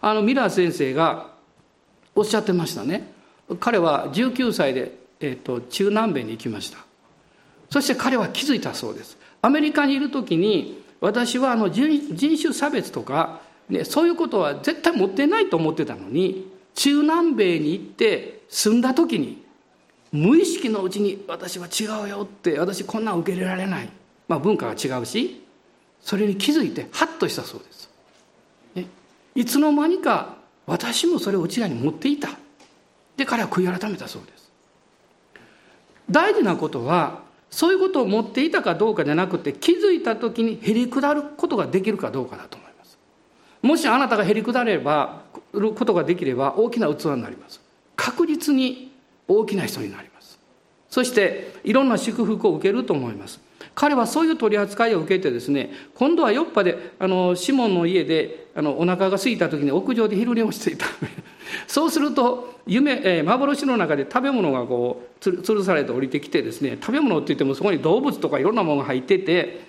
[0.00, 1.32] あのミラー先生が
[2.14, 3.12] おっしゃってましたね。
[3.60, 6.78] 彼は19歳で、えーと、中南米に行きました。
[7.70, 9.16] そして彼は気づいたそうです。
[9.40, 19.42] アメリカにいる時に私はあの人種差別とか、ね、そういうことは絶対持ってないと思ってたのに中南米に行って住んだ時に
[20.12, 23.88] 無意識のうちに私は違うよって私こんなん受け入れられない、
[24.28, 25.41] まあ、文化が違うし
[26.02, 27.90] それに気づいてハッとしたそうです、
[28.74, 28.86] ね、
[29.34, 30.36] いつの間にか
[30.66, 32.30] 私もそれを内側に持っていた。
[33.16, 34.50] で彼は悔い改めたそうです。
[36.10, 42.98] 大事なことはそういうことを持っていたかどうかじゃなくて気づいた時にへりくだることができるかどうかだと思います。
[43.60, 47.60] もしあなたがへりくだればることができれば大きな器になります。
[47.96, 48.92] 確実に
[49.28, 50.38] 大きな人になります。
[50.88, 53.40] そしていろんな祝福を受けると思います。
[53.74, 60.86] 彼はそういう取り扱いを受けてですね今度はヨッパであのシモンの家であのお腹が空いた時に屋上で昼寝をしていた。
[61.66, 69.60] そうすると夢、えー、幻の中で食べ物がこうつるされて降りてきてですね食べ物って言ってもそこに動物とかいろんなものが入ってて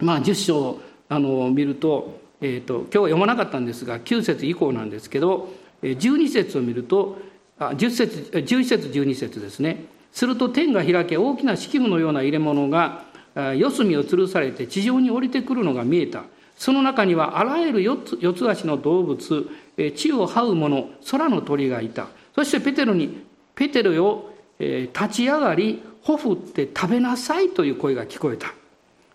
[0.00, 7.18] まあ10章あの見ると,、えーと、今日は読まなかったんですが9節以降なんですけど12節を見ると
[7.58, 9.84] あ10節11節12節ですね。
[10.12, 13.04] すると天が開け大きな敷物のような入れ物が
[13.34, 16.24] 四隅を吊るされて地上に降りてくるのが見えた
[16.56, 19.48] その中にはあらゆる四つ四つ足の動物
[19.96, 23.22] 地を這う者空の鳥がいたそしてペテロに
[23.54, 28.52] 「ペテロよ立ち上がりほふって食べなさいという声が聞こえた。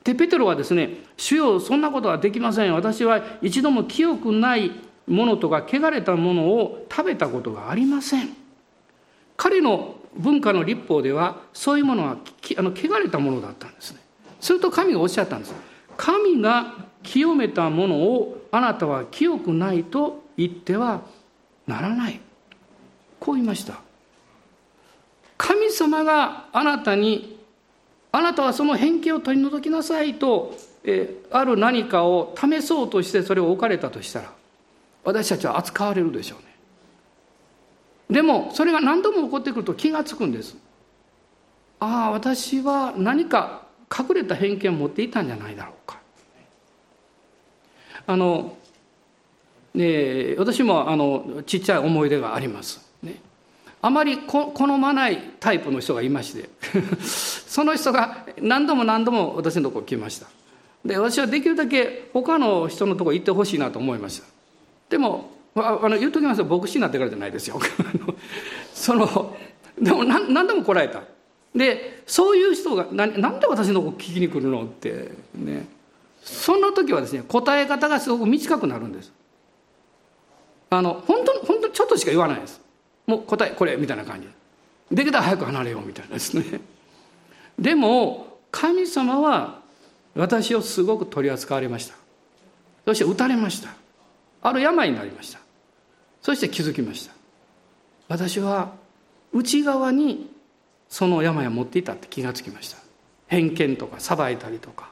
[0.03, 2.73] で、ペテロはですね、主よ、そんなことはできません。
[2.73, 4.71] 私は一度も清くない
[5.05, 8.29] ものとか汚れたものを食べたことがありません。
[9.35, 12.17] 彼の文化の立法では、そういうものは
[12.57, 13.99] あの汚れたものだったんですね。
[14.39, 15.53] すると神がおっしゃったんです。
[15.97, 21.01] 神が清めたものをあなたは清くないと言っては
[21.65, 22.19] ならない。
[23.19, 23.81] こう言いました。
[25.37, 27.37] 神様があなたに
[28.11, 34.31] あなたはその偏見を取り除きなさいと、えある何かを試そうとしてそれを置かれたとしたら
[35.03, 36.45] 私たちは扱われるでしょうね
[38.09, 40.55] でもそれが何度も起こってくると気が付くんです
[41.81, 45.99] ああ私は何か隠れた偏見を持っていたんじゃないだろうか。
[48.05, 48.57] あの
[49.73, 52.85] ね私もあのちっちゃい思い出があります。
[53.01, 53.15] ね。
[53.81, 56.49] あまり好まないタイプの人がいまして。
[57.01, 60.27] その人が何度も何度も私のとこ来ました。
[60.85, 64.27] で私はできるだけ他の人のとこ行ってほしいなと思いました。
[64.89, 66.45] でもあの言っときますよ。
[66.45, 67.59] 牧師になってからじゃないですよ。
[68.73, 69.37] その
[69.81, 71.01] でも何何度も来られた。
[71.55, 75.67] でそういう人がななんで私のこと聞きに来るのってね。
[76.23, 79.11] その時はですね答え方がすごく短くなるんです。
[80.69, 82.59] あの本当本当にちょっとしか言わないです。
[83.05, 84.27] もう答えこれみたいな感じ。
[84.91, 86.59] できたら早く離れようみたいなですね。
[87.57, 89.61] でも神様は
[90.15, 91.95] 私をすごく取り扱われました。
[92.85, 93.69] そして打たれました。
[94.41, 95.39] ある病になりました。
[96.21, 97.13] そして気づきました。
[98.09, 98.73] 私は
[99.33, 100.29] 内側に
[100.89, 102.77] その病を持っていたって気がつきました。
[103.27, 104.89] 偏見とか裁いたりとか。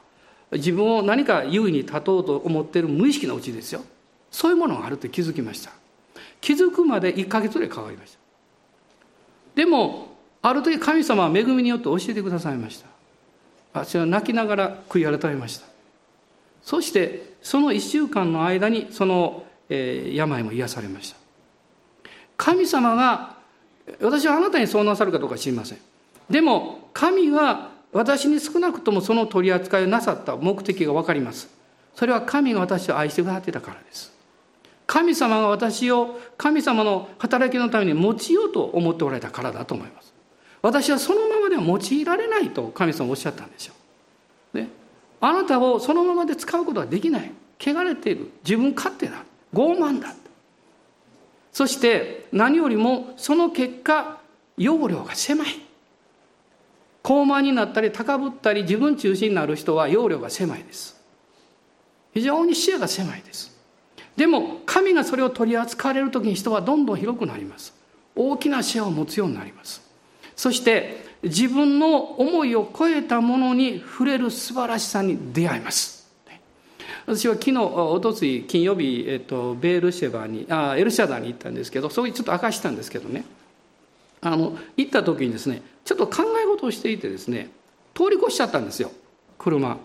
[0.52, 3.82] 自分を何か優位に立とうと思っている無意識のうちですよ。
[4.32, 5.72] そういうものがあるって気づきました。
[6.42, 8.20] 気づくまで1ヶ月ぐらいかかりました。
[9.56, 12.88] でもある時神様は恵みによって教えてくださいました。
[13.74, 15.66] 私は泣きながら悔い改めました。
[16.62, 21.18] そしてその1週間の間にその、えー、病も癒されました。
[22.38, 23.35] 神様が
[24.02, 25.78] 私はあなたにそうなさるかどうか知りません。
[26.30, 31.50] でも神は私に少なくともその取り扱いをなさった目的が分かります。
[31.94, 34.14] それは神が私を愛してくださってたからです。
[34.88, 40.14] 神様が私を神様の働きのために用いようと思っておられたからだと思います。
[40.62, 43.76] 私はそのままでは用いられないと神様おっしゃったんですよ、
[44.54, 44.68] ね、
[45.22, 47.32] あなたをそのままで使うことはできない。
[47.60, 48.32] 汚れている。
[48.44, 49.24] 自分勝手だ。
[49.54, 50.14] 傲慢だ。
[51.56, 54.20] そして何よりもその結果
[54.58, 55.48] 容量が狭い。
[57.02, 61.02] 高慢になったり高ぶったり自分中心になる人は容量が狭いです。
[62.14, 63.58] 非常に視野が狭いです。
[64.18, 67.74] でも神がそれを取り扱われる時に人はどんどん広くなります。
[68.18, 69.82] 大きな視野を持つようになります。
[70.36, 75.95] そして自分の思いを超えたものに触れる素晴らしさに出会います。
[77.06, 83.24] 私は昨日おとつい金曜日、えっと、ベールシェバにあエルシャダに行ったんですけどそういうちょっと明かしたんですけどね
[84.22, 87.50] あの行った時にですねちょっと考え事をしていてですね
[87.94, 88.92] 通り越しちゃったんですよ
[89.38, 89.78] 車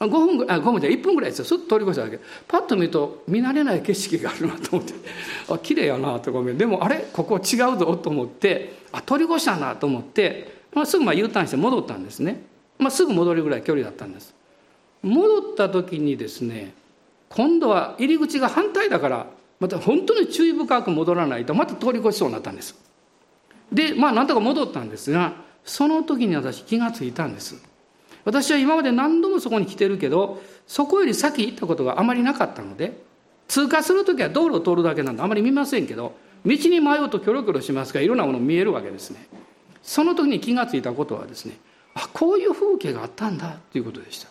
[0.00, 1.44] 5分ぐらい、あ、5分じゃ1分ぐらいですよ。
[1.44, 2.18] すっと通り越しただけ。
[2.48, 4.92] パッと見ると見慣れない景色があるなと思って、
[5.48, 7.06] あ、綺麗やなとか思でもあれ？
[7.12, 12.42] ここ違うぞと思って、あ、通り越したなと思って、まあ、すぐまあ U ターンして戻ったんですね。
[12.78, 14.34] まあ、すぐ戻るぐらい距離だったんです。
[15.04, 16.74] 戻った時にですね、
[17.28, 19.26] 今度は入り口が反対だから、
[19.60, 22.74] また本当に注意深く戻らないとまた通り越しそうになったんです。
[23.72, 25.34] で、まあなんとか戻ったんですが、
[25.64, 27.74] その時に私気がついたんです。
[28.24, 33.02] 私は今まで何度もそこに来てるけどそこより先行ったことがあまりなかったので
[33.48, 39.28] 通過する時は道路を通るだけなんであまり見ませんけど道に迷うとキョロキョロしますからいろんなもの見えるわけですね
[39.82, 41.58] その時に気がついたことはですね
[41.94, 44.28] あこういう風景があったんだということでした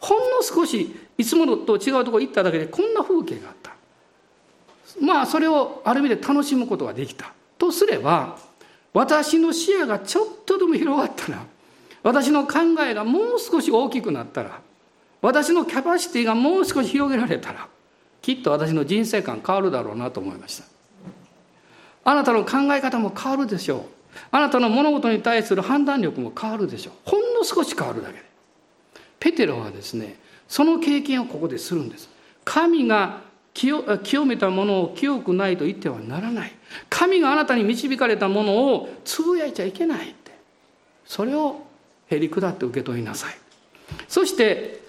[0.00, 3.70] ほんの少しいつものと違うところ行っただけでこんな風景があった。
[5.00, 7.32] まあそれをある意味で楽しむことができた。
[7.58, 8.38] とすれば
[8.92, 11.44] 私の視野がちょっとでも広がったら
[12.02, 14.60] 私の考えがもう少し大きくなったら
[15.20, 17.68] 私のキャパシティがもう少し広げられたら
[18.22, 20.64] きっと私の人生観変わるだろうなと思いました。
[22.02, 23.82] あなたの考え方も変わるでしょう。
[24.32, 26.94] あなたの物事に対する判断力も変わるでしょう。
[27.04, 28.29] ほんの少し変わるだけで。
[29.20, 30.16] ペテロはですね
[30.48, 32.08] その経験をここでするんです。
[32.44, 33.20] 神が
[33.54, 36.52] 清めたものを清くないと言ってはならない。
[36.88, 40.32] 神があなたに導かれたものをつぶやいちゃいけないって。
[41.04, 41.62] それを
[42.08, 43.34] へり下って受け取りなさい。
[44.08, 44.80] そして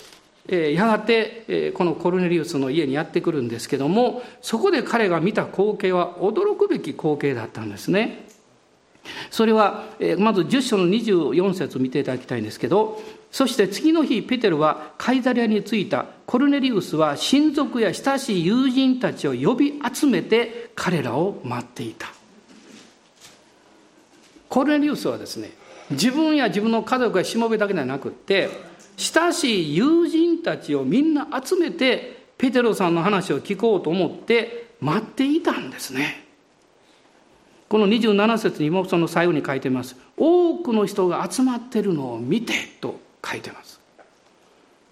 [0.48, 8.26] やがてこのコルネリウスの家にやってくるんですけどもそこで彼が見た光景は驚くべき光景だったんですね。
[9.32, 9.86] それは、
[10.20, 13.02] まず10章の24節を見ていただきたいんですけど、
[13.32, 16.06] そして次の日、ペテロはカイザリアに着いた。
[16.26, 22.08] コルネリウスは親族や親しい友人たちを呼び集めて彼らを待っていた。
[24.50, 25.52] コルネリウスはですね、
[25.92, 28.50] 自分や自分の家族やしもべだけではなくって、
[28.98, 36.26] 親しい友人たちをみんな集めて、ペテロさんの話を聞こうと思って待っていたんですね。
[37.70, 39.96] この27節にもその最後に書いてます。
[40.18, 43.80] 多くの人が集まってるのを見てと書いてます。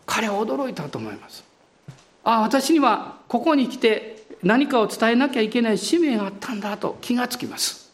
[0.06, 1.44] 彼は驚いたと思います。
[2.24, 7.92] ああ私にはここに来て何かを伝えなきゃいけない使命があったんだと気がつきます。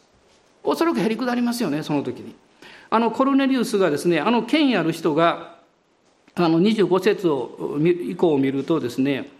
[0.62, 2.34] おそらくへりくだりますよねその時に。
[2.88, 5.56] あのコルネリウスがですねあの権威ある人が
[6.34, 9.30] あの25節を以降を見るとですね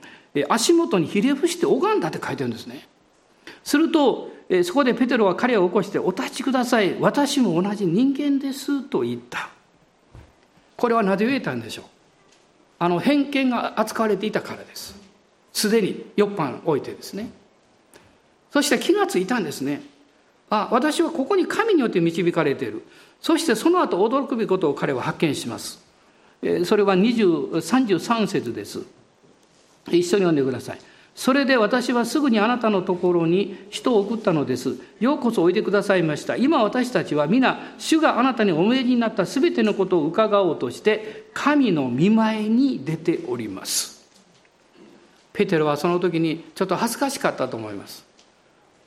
[0.48, 2.86] 足元にひれ伏して拝んだって書いてるんですね。
[3.64, 4.30] すると
[4.64, 6.96] そこでペテロは彼を起こして「お立ちください。
[7.00, 9.55] 私も同じ人間です」と言った。
[10.76, 11.84] これはなぜ言えたんでしょう？
[12.78, 14.94] あの偏見が扱われていたからです。
[15.52, 17.30] すでに4班置いてですね。
[18.50, 19.80] そして気がついたんですね。
[20.50, 22.82] あ私はここに神によって導かれている。
[23.20, 25.82] そしてその後驚くべきことを彼は発見します。
[26.64, 28.80] それは33節です。
[29.88, 30.78] 一緒に読んでください。
[31.16, 34.76] それで私はすぐにあなたのところに人を送ったのです。
[35.00, 36.36] ようこそおいでくださいました。
[36.36, 44.06] 今私たちは皆、主があなたにお命になったすべてのことを伺おうとして、神の見前に出ております。
[45.32, 48.04] ペテロはその時にちょっと恥ずかしかったと思います。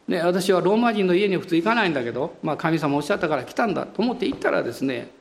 [0.07, 5.11] ね、私はローマ人の家に普通行かないんだけど、まあ、神様おっしゃったから来たんだと思って行ったらですね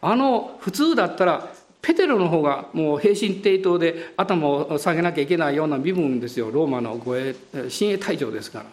[0.00, 1.48] あの普通だったら
[1.82, 6.50] ペテロの方がもう平身低頭で頭を下げなきゃいけないような身分ですよ。
[6.50, 7.34] ローマの護衛
[7.68, 8.66] 親衛隊長ですから。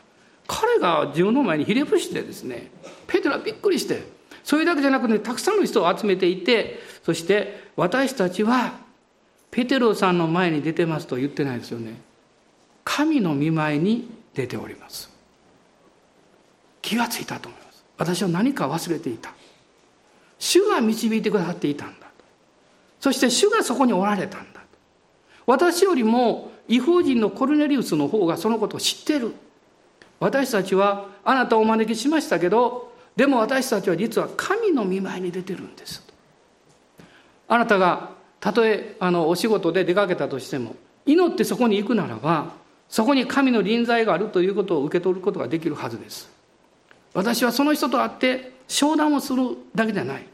[0.47, 2.71] 彼が自分の前にひれ伏してですね
[3.05, 4.07] ペテロはびっくりして
[4.43, 8.79] それだけじゃなくてたくさんの人を集めていてそして私たちは
[9.51, 11.99] ペテロさんの前に出てますと言ってないですよね。
[12.83, 15.09] 神の見舞いに出ております。
[16.81, 17.83] 気がついたと思います。
[17.97, 19.33] 私は何か忘れていた。
[20.39, 22.06] 主が導いてくださっていたんだ。
[22.99, 24.61] そして主がそこにおられたんだ。
[25.45, 29.33] 私よりも違法人のコルネリウスの方がそのことを知ってる。
[30.19, 36.03] 私たちはあなたをお招きしましたけど、でも私たちは実は神の見舞いに出てるんです。
[37.47, 40.75] あなたがたとえあのお仕事で出かけたとしても、
[41.05, 42.51] 祈ってそこに行くならば、
[42.89, 46.29] そこに神の臨在があるということを受け取ることができるはずです。
[47.13, 49.43] 私はその人と会って商談をする
[49.73, 50.25] だけじゃない。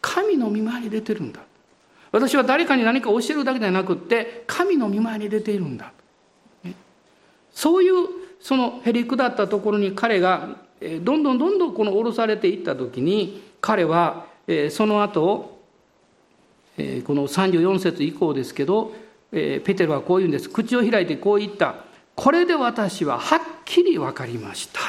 [0.00, 1.40] 神の見舞いに出てるんだ。
[2.16, 5.92] 私は誰かに何か教えるだけではなくって神の見舞いに出ているんだ、
[7.52, 8.08] そういう
[8.40, 10.56] そのへりくだったところに彼が
[11.02, 14.26] どんどんどんどんこの下ろされていった時に彼は
[14.70, 15.60] その後
[16.76, 18.94] この34節以降ですけど
[19.30, 20.48] ペテロはこう言うんです。
[20.48, 21.74] 口を開いてこう言った。
[22.14, 24.80] これで私ははっきり分かりました。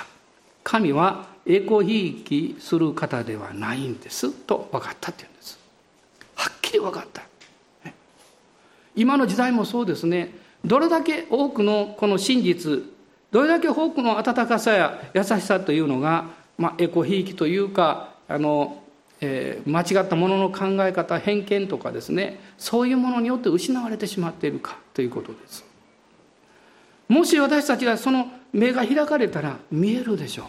[0.63, 5.59] 神は栄光ひいきする方ではないんですと分かったっていうんです。
[6.67, 7.23] きり分かった。
[8.95, 10.33] 今の時代もそうですね。
[10.65, 12.83] どれだけ多くのこの真実
[13.31, 16.25] どれだけ多くの温かさや優しさというのが、
[16.57, 18.81] まあ、エコひいきというかあの、
[19.21, 22.39] えー、間違ったものの考え方偏見とかですね。
[22.57, 25.63] そういうものによって失われてしまっているかということです。
[27.07, 30.45] もし私たちがその目が開かれたら見えるでしょう。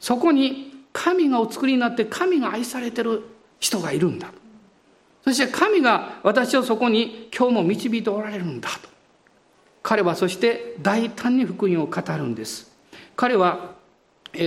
[0.00, 3.22] そこに神がお作りになって神が愛されてる
[3.60, 4.32] 人がいるんだ
[5.26, 8.88] そして神が私をそこに今日も導いておられるんだと。
[9.82, 12.70] 彼はそして大胆に福音を語るんです。
[13.16, 13.74] 彼は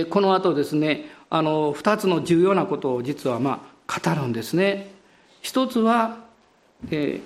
[0.08, 4.90] この後ですね、あの、二つの重要なことを実はまあ語るんですね。
[5.42, 6.16] 一つは、
[6.90, 7.20] え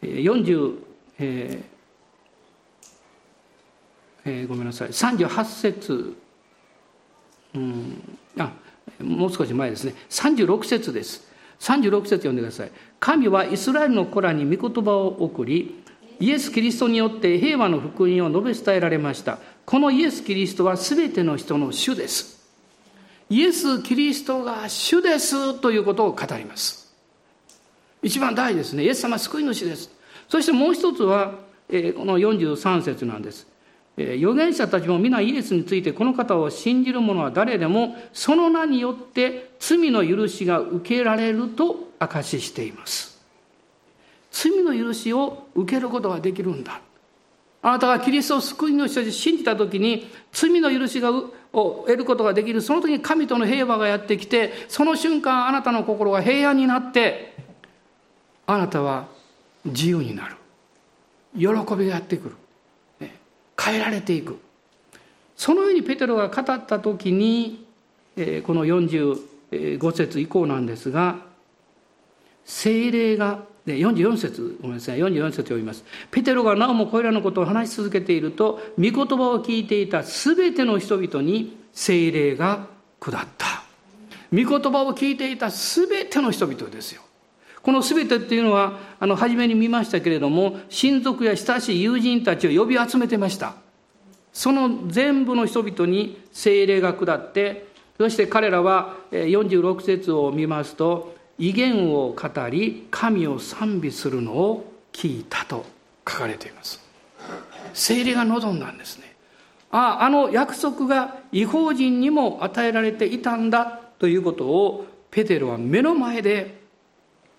[0.00, 0.78] ー、40、
[1.18, 1.72] えー
[4.24, 6.16] えー、ごめんなさい、38節、
[7.56, 8.52] うん、あ、
[9.00, 9.94] もう少し前ですね。
[10.10, 11.28] 36節です。
[11.60, 12.72] 36節読んでください。
[12.98, 15.82] 神はイスラエルの子らに御言葉を送り
[16.22, 19.38] イエス・キリストによって平和の福音を述べ伝えられました。
[19.64, 22.40] このイエス・キリストは全ての人の主です。
[23.28, 26.92] イエス・キリストが主ですということを語ります。
[28.02, 28.84] 一番大事ですね。
[28.84, 29.90] イエス様救い主です。
[30.28, 33.48] そしてもう一つは、この43節なんです。
[33.96, 43.20] 預言者たちも皆イエスについてこの方を信じる者は誰でもその名によって罪の許しが受けられると証ししています。
[44.30, 46.80] 罪の許しを受けることができるんだ。
[47.60, 52.62] あなたがキリストを救い主として信じた時に罪の許しがを得ることができる。
[52.62, 57.34] その時に神との平和がやってきてその瞬間あなたの心が平安になって
[58.46, 59.06] あなたは
[59.66, 60.36] 自由になる。
[61.38, 62.36] 喜びがやってくる、
[63.64, 64.38] 変えられていく。
[65.36, 67.64] そのようにペテロが語った時に、
[68.46, 71.16] この45節以降なんですが
[72.44, 75.84] 精霊が44節ごめんなさい44節読みます。
[76.10, 82.66] ペテロがなおもこれらのことを話し続けていると御言葉を聞いていた全ての人々に精霊が
[83.00, 83.62] 下った。
[84.30, 87.02] 御言葉を聞いていた全ての人々ですよ。
[87.62, 93.54] この全てっていうのはあの初めに見ましたけれども親族や親しい友人たちを呼び集めてました。
[94.32, 97.66] その全部の人々に精霊が下って
[97.98, 105.66] そして彼らは46節を見ますと威厳を語り神を賛美するのを聞いたと
[106.08, 106.80] 書かれています。
[107.74, 109.14] 精霊が望んだんですね。
[109.70, 116.61] あああの約束が違法人にも与えられていたんだということをペテロは目の前で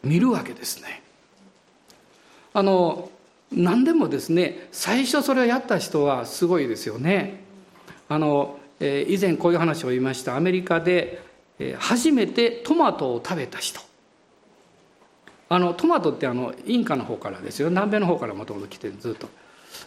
[0.03, 1.01] 見るわけですね。
[2.53, 3.09] あの
[3.51, 7.43] 何でもですね最初それをやった人はすごいですよね。
[8.09, 10.35] あの、えー、以前こういう話を言いました。
[10.35, 11.21] アメリカで、
[11.59, 13.79] えー、初めてトマトを食べた人。
[15.49, 17.69] あのトマトってあのインカの方からですよ。
[17.69, 19.29] 南米の方からもともと来てずっと。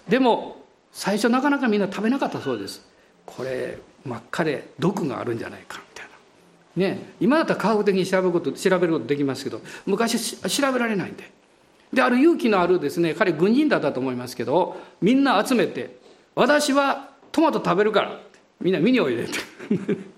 [0.09, 2.87] でも最初なかなかみんな食べなかったそうです。
[3.25, 5.83] これ真っ赤で毒があるんじゃないか。
[6.77, 11.31] ね今だったら科学的に調べること調べることできますけど昔調べられないんで。
[11.93, 15.99] である勇気のあるですね彼軍人だったと思いますけどみんな集めて
[16.35, 18.21] 私はトマト食べるから
[18.61, 19.39] みんなミニを入れて。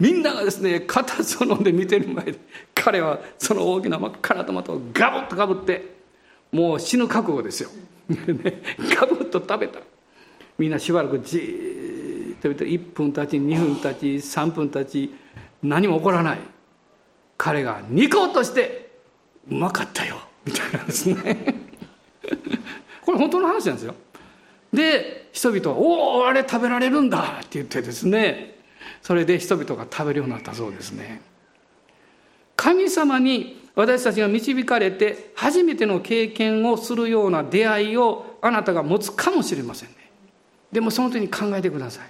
[0.00, 2.38] みんながですね片を飲んで見てる前で
[2.74, 5.94] 彼はその大きな真っ赤なトマトをガブッとかぶって
[6.50, 7.70] もう死ぬ覚悟ですよ、
[8.08, 8.62] ね、
[8.94, 9.80] ガブッと食べた。
[10.58, 15.10] みんなしばらくじーっと見て1分たち2分たち3分たち
[15.62, 16.38] 何も起こらない。
[17.38, 18.92] 彼がニコッとして
[19.50, 21.54] 「うまかったよ」みたいなんですね。
[23.02, 23.94] これ本当の話なんですよ。
[24.72, 28.60] で人々は「おおあれ食べられるんだ」って言ってですね。
[29.00, 31.20] それで人々が食べるようになったそうですね。
[32.56, 39.96] 神様に私たちが導かれて初めての経験をするような出会いをあなたが持つかもしれませんね。
[40.70, 42.06] でもその時に考えてください。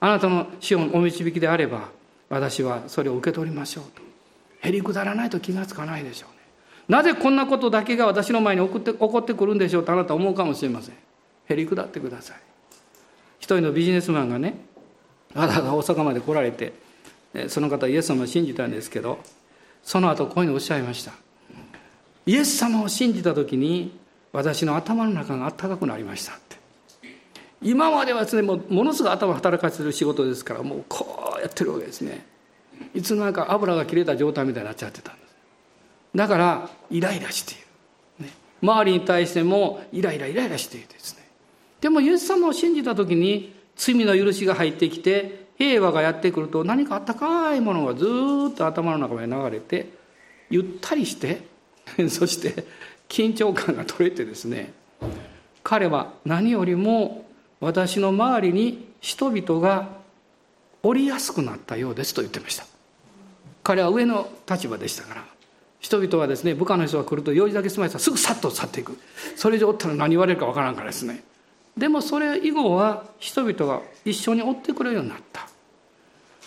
[0.00, 1.90] あなたの死をお導きであれば
[2.32, 4.00] 私はそれを受け取りましょうと。
[4.66, 6.36] へりくだらないと気がつかないでしょうね。
[6.88, 10.94] なぜこんなことだけが私の前に起こって起こってくるんでしょうとあなた思うかもしれません。
[11.46, 12.36] へりくだってください。
[13.38, 14.54] 一人のビジネスマンがね
[15.34, 16.72] わざわざ大阪まで来られて
[17.48, 19.18] その方イエス様を信じたんですけど
[19.82, 21.12] その後こういうふうにおっしゃいました。
[22.24, 23.98] イエス様を信じた時に
[24.32, 26.32] 私の頭の中があったかくなりました。
[26.32, 26.51] って
[27.62, 32.26] 今まではですねもうものすごい頭働かせる仕事ですからもうこうやってるわけですね。
[32.94, 35.34] いつの間にか油が切れた状態みたいになっちゃってたんです。
[36.14, 37.56] だからイライラしてい
[38.20, 41.22] る、ね、周りに対してもイライライライラしているですね。
[41.80, 48.06] でもイエス様を信じた時に罪の許しが入ってきて平和がやってくると何かあったかいものがず
[48.50, 49.90] っと頭の中まで流れて
[50.50, 51.42] ゆったりして
[52.08, 52.64] そして
[53.08, 54.72] 緊張感が取れてですね。
[55.62, 57.24] 彼は何よりも
[57.62, 59.88] 私の周りに人々が
[60.82, 62.66] 降りやすくなったようですと言ってました。
[63.62, 65.24] 彼は上の立場でしたから
[65.78, 68.98] 人々はですね部下の人が来ると用事だけ済ませたらすぐさっと去っていく。
[69.36, 71.22] それ以上おったら何言われるかわからんからですね。
[71.76, 75.48] でもそれ以後は人々が一緒に追ってくれるようになった。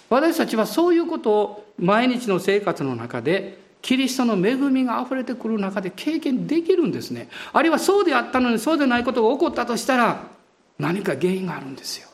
[0.10, 7.30] 私たちはそういうことを毎日の生活の中でキリストの恵みがあふれてくる中で経験できるんですね。
[7.54, 10.35] あるいはそうであったのにそうでないことが起こったとしたら
[10.78, 12.10] 何か原因があるんですよ。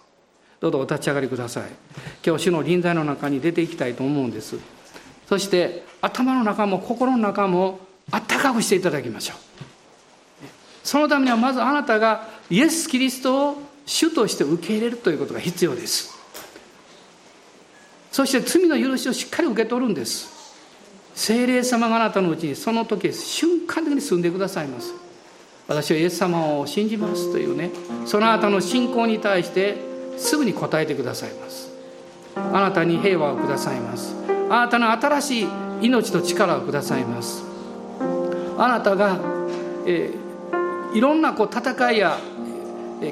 [0.60, 1.64] どうぞお立ち上がりください。
[2.26, 4.58] 今日主の臨在の中に出ていきたいと思うんです。
[5.28, 7.80] そして頭の中も心の中も
[8.12, 9.38] あったかくしていただきましょう。
[10.84, 16.12] そのためにはまずあなたがイエス・キリストを主として受け入れるということが必要です。
[18.12, 20.30] そして罪の許しをしっかり受け取るんです。
[21.16, 24.94] 精霊様があなたのうちにその時瞬間的に住んでくださいます。
[25.72, 27.72] 私はイエス様を信じますというね
[28.06, 29.78] そのあなたの信仰に対して
[30.18, 31.72] すぐに答えてくださいます。
[32.36, 34.16] あなたに平和をくださいます。
[34.50, 35.48] あなたの新しい
[35.82, 37.44] 命と力をくださいます。
[38.58, 39.20] あなたが、
[39.86, 42.18] えー、いろんなこう戦いや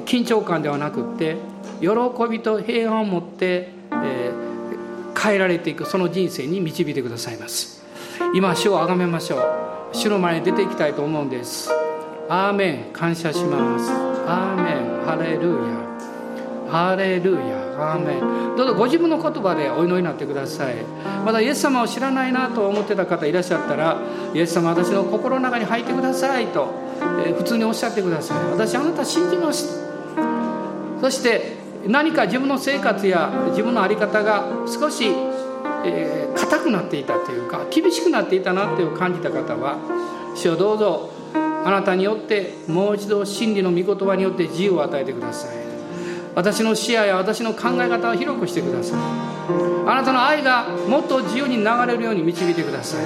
[0.06, 1.36] 緊張感ではなくって
[1.80, 1.88] 喜
[2.30, 4.50] びと平安を持って、えー
[5.20, 7.82] 変えられていくその人生に導いてくださいます。
[8.34, 9.40] 今主をあがめましょう。
[9.92, 11.70] 主の前に出ていきたいと思うんです。
[12.32, 13.90] アーメン感謝します。
[13.90, 20.76] アーメンハレルヤハレルヤアーメンどうぞご自分の言葉でお祈りになってください。
[21.26, 24.00] まだイエス様を知らないなと思ってた方いらっしゃったら
[24.32, 26.72] イエス様私の心の中に入ってくださいと、
[27.26, 28.50] えー、普通におっしゃってください。
[28.52, 29.82] 私あなた信じます。
[31.00, 35.10] そして何か自分の生活や自分の在り方が少し
[35.82, 39.78] えー、硬くなっていたというか厳しくなっていたなっていう感じた方は
[40.34, 41.10] 主をどうぞ
[41.64, 45.56] あなたによってもう一度真理の御言葉によって自由を与えてください。
[46.34, 48.98] 私の視野や私の考え方を広くしてください。
[49.86, 53.04] あなたの愛がもっと自由に流れるように導いてください。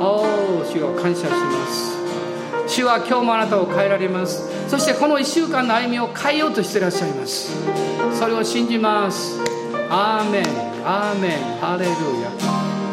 [0.00, 0.22] お
[0.62, 2.00] お主を感謝します。
[2.66, 4.48] 主は今日もあなたを変えられます。
[4.68, 7.52] そしてこの1週間の歩みを変えようとしていらっしゃいます。
[8.18, 9.38] それを信じます。
[9.90, 10.44] アーメン。
[10.84, 11.32] アーメン。
[11.60, 12.30] ハレルヤ。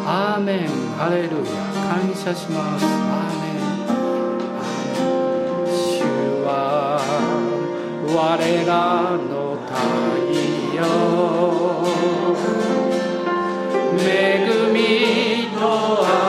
[0.04, 0.68] アーメン。
[0.98, 1.32] ハレルヤ。
[1.88, 2.84] 感謝します。
[2.84, 3.47] アーメン。
[8.10, 9.74] 我らの太
[10.74, 10.78] 陽。
[14.00, 14.78] 恵み
[15.54, 15.60] と
[16.06, 16.27] 愛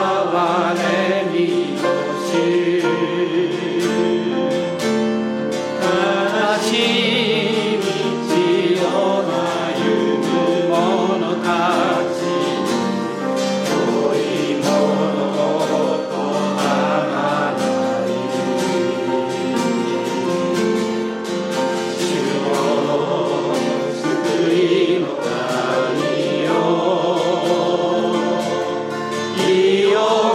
[29.50, 30.29] Zion.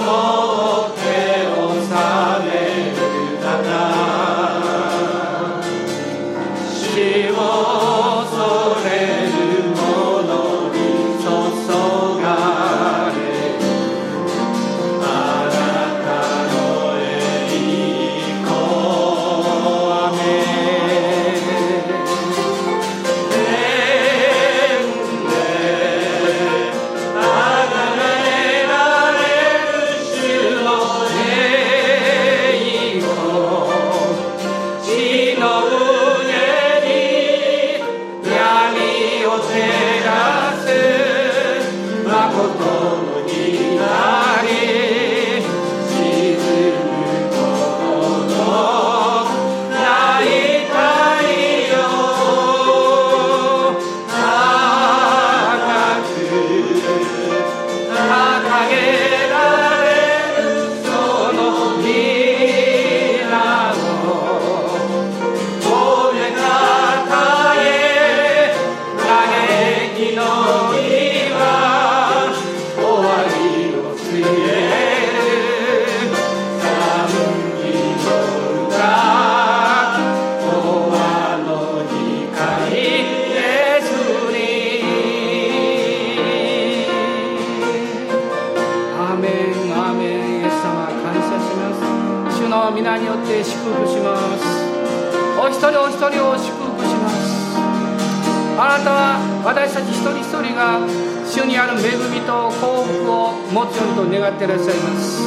[101.95, 105.23] 恵みと幸福を持つようにと願っていらっしゃいます。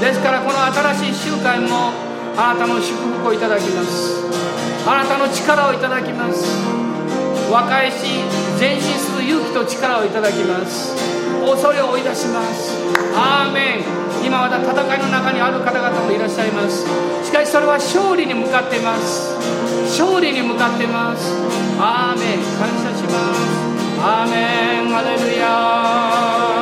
[0.00, 1.92] ですからこの新しい集会も
[2.36, 4.26] あなたの祝福をいただきます。
[4.86, 6.42] あなたの力をいただきます。
[7.50, 8.24] 和解し
[8.58, 10.96] 前進する勇気と力をいただきます。
[11.46, 12.74] 恐れを追い出します。
[13.14, 14.00] アーメン。
[14.24, 16.84] 今また戦いの中にある方々もいらっしゃいます。
[17.24, 19.36] しかしそれは勝利に向かっています。
[20.00, 21.32] 勝利に向かっています。
[21.78, 22.38] アーメン。
[22.58, 23.34] 感謝しま
[23.66, 23.69] す。
[24.02, 24.92] 아멘.
[24.92, 26.59] 할렐루야.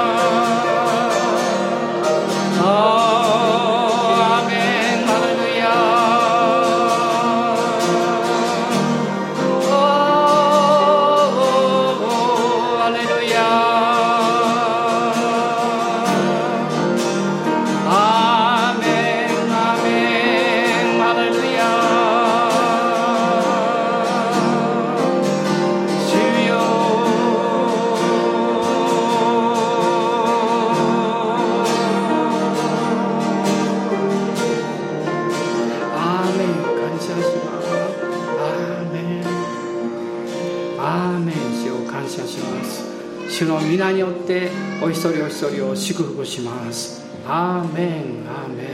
[45.38, 47.00] それを祝福します。
[47.24, 48.66] アーメンアーメン。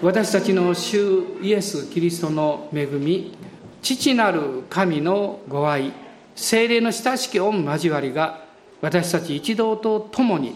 [0.00, 3.36] 私たちの主イエス・キリストの恵み
[3.82, 5.92] 父なる神のご愛
[6.36, 8.44] 精霊の親しき御交わりが
[8.80, 10.54] 私たち一同と共に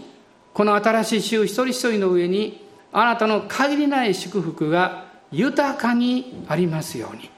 [0.55, 7.29] この新しい週一人一人の上にあなたの限りない祝福が豊かにありますように。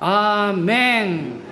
[0.00, 1.50] アーメン。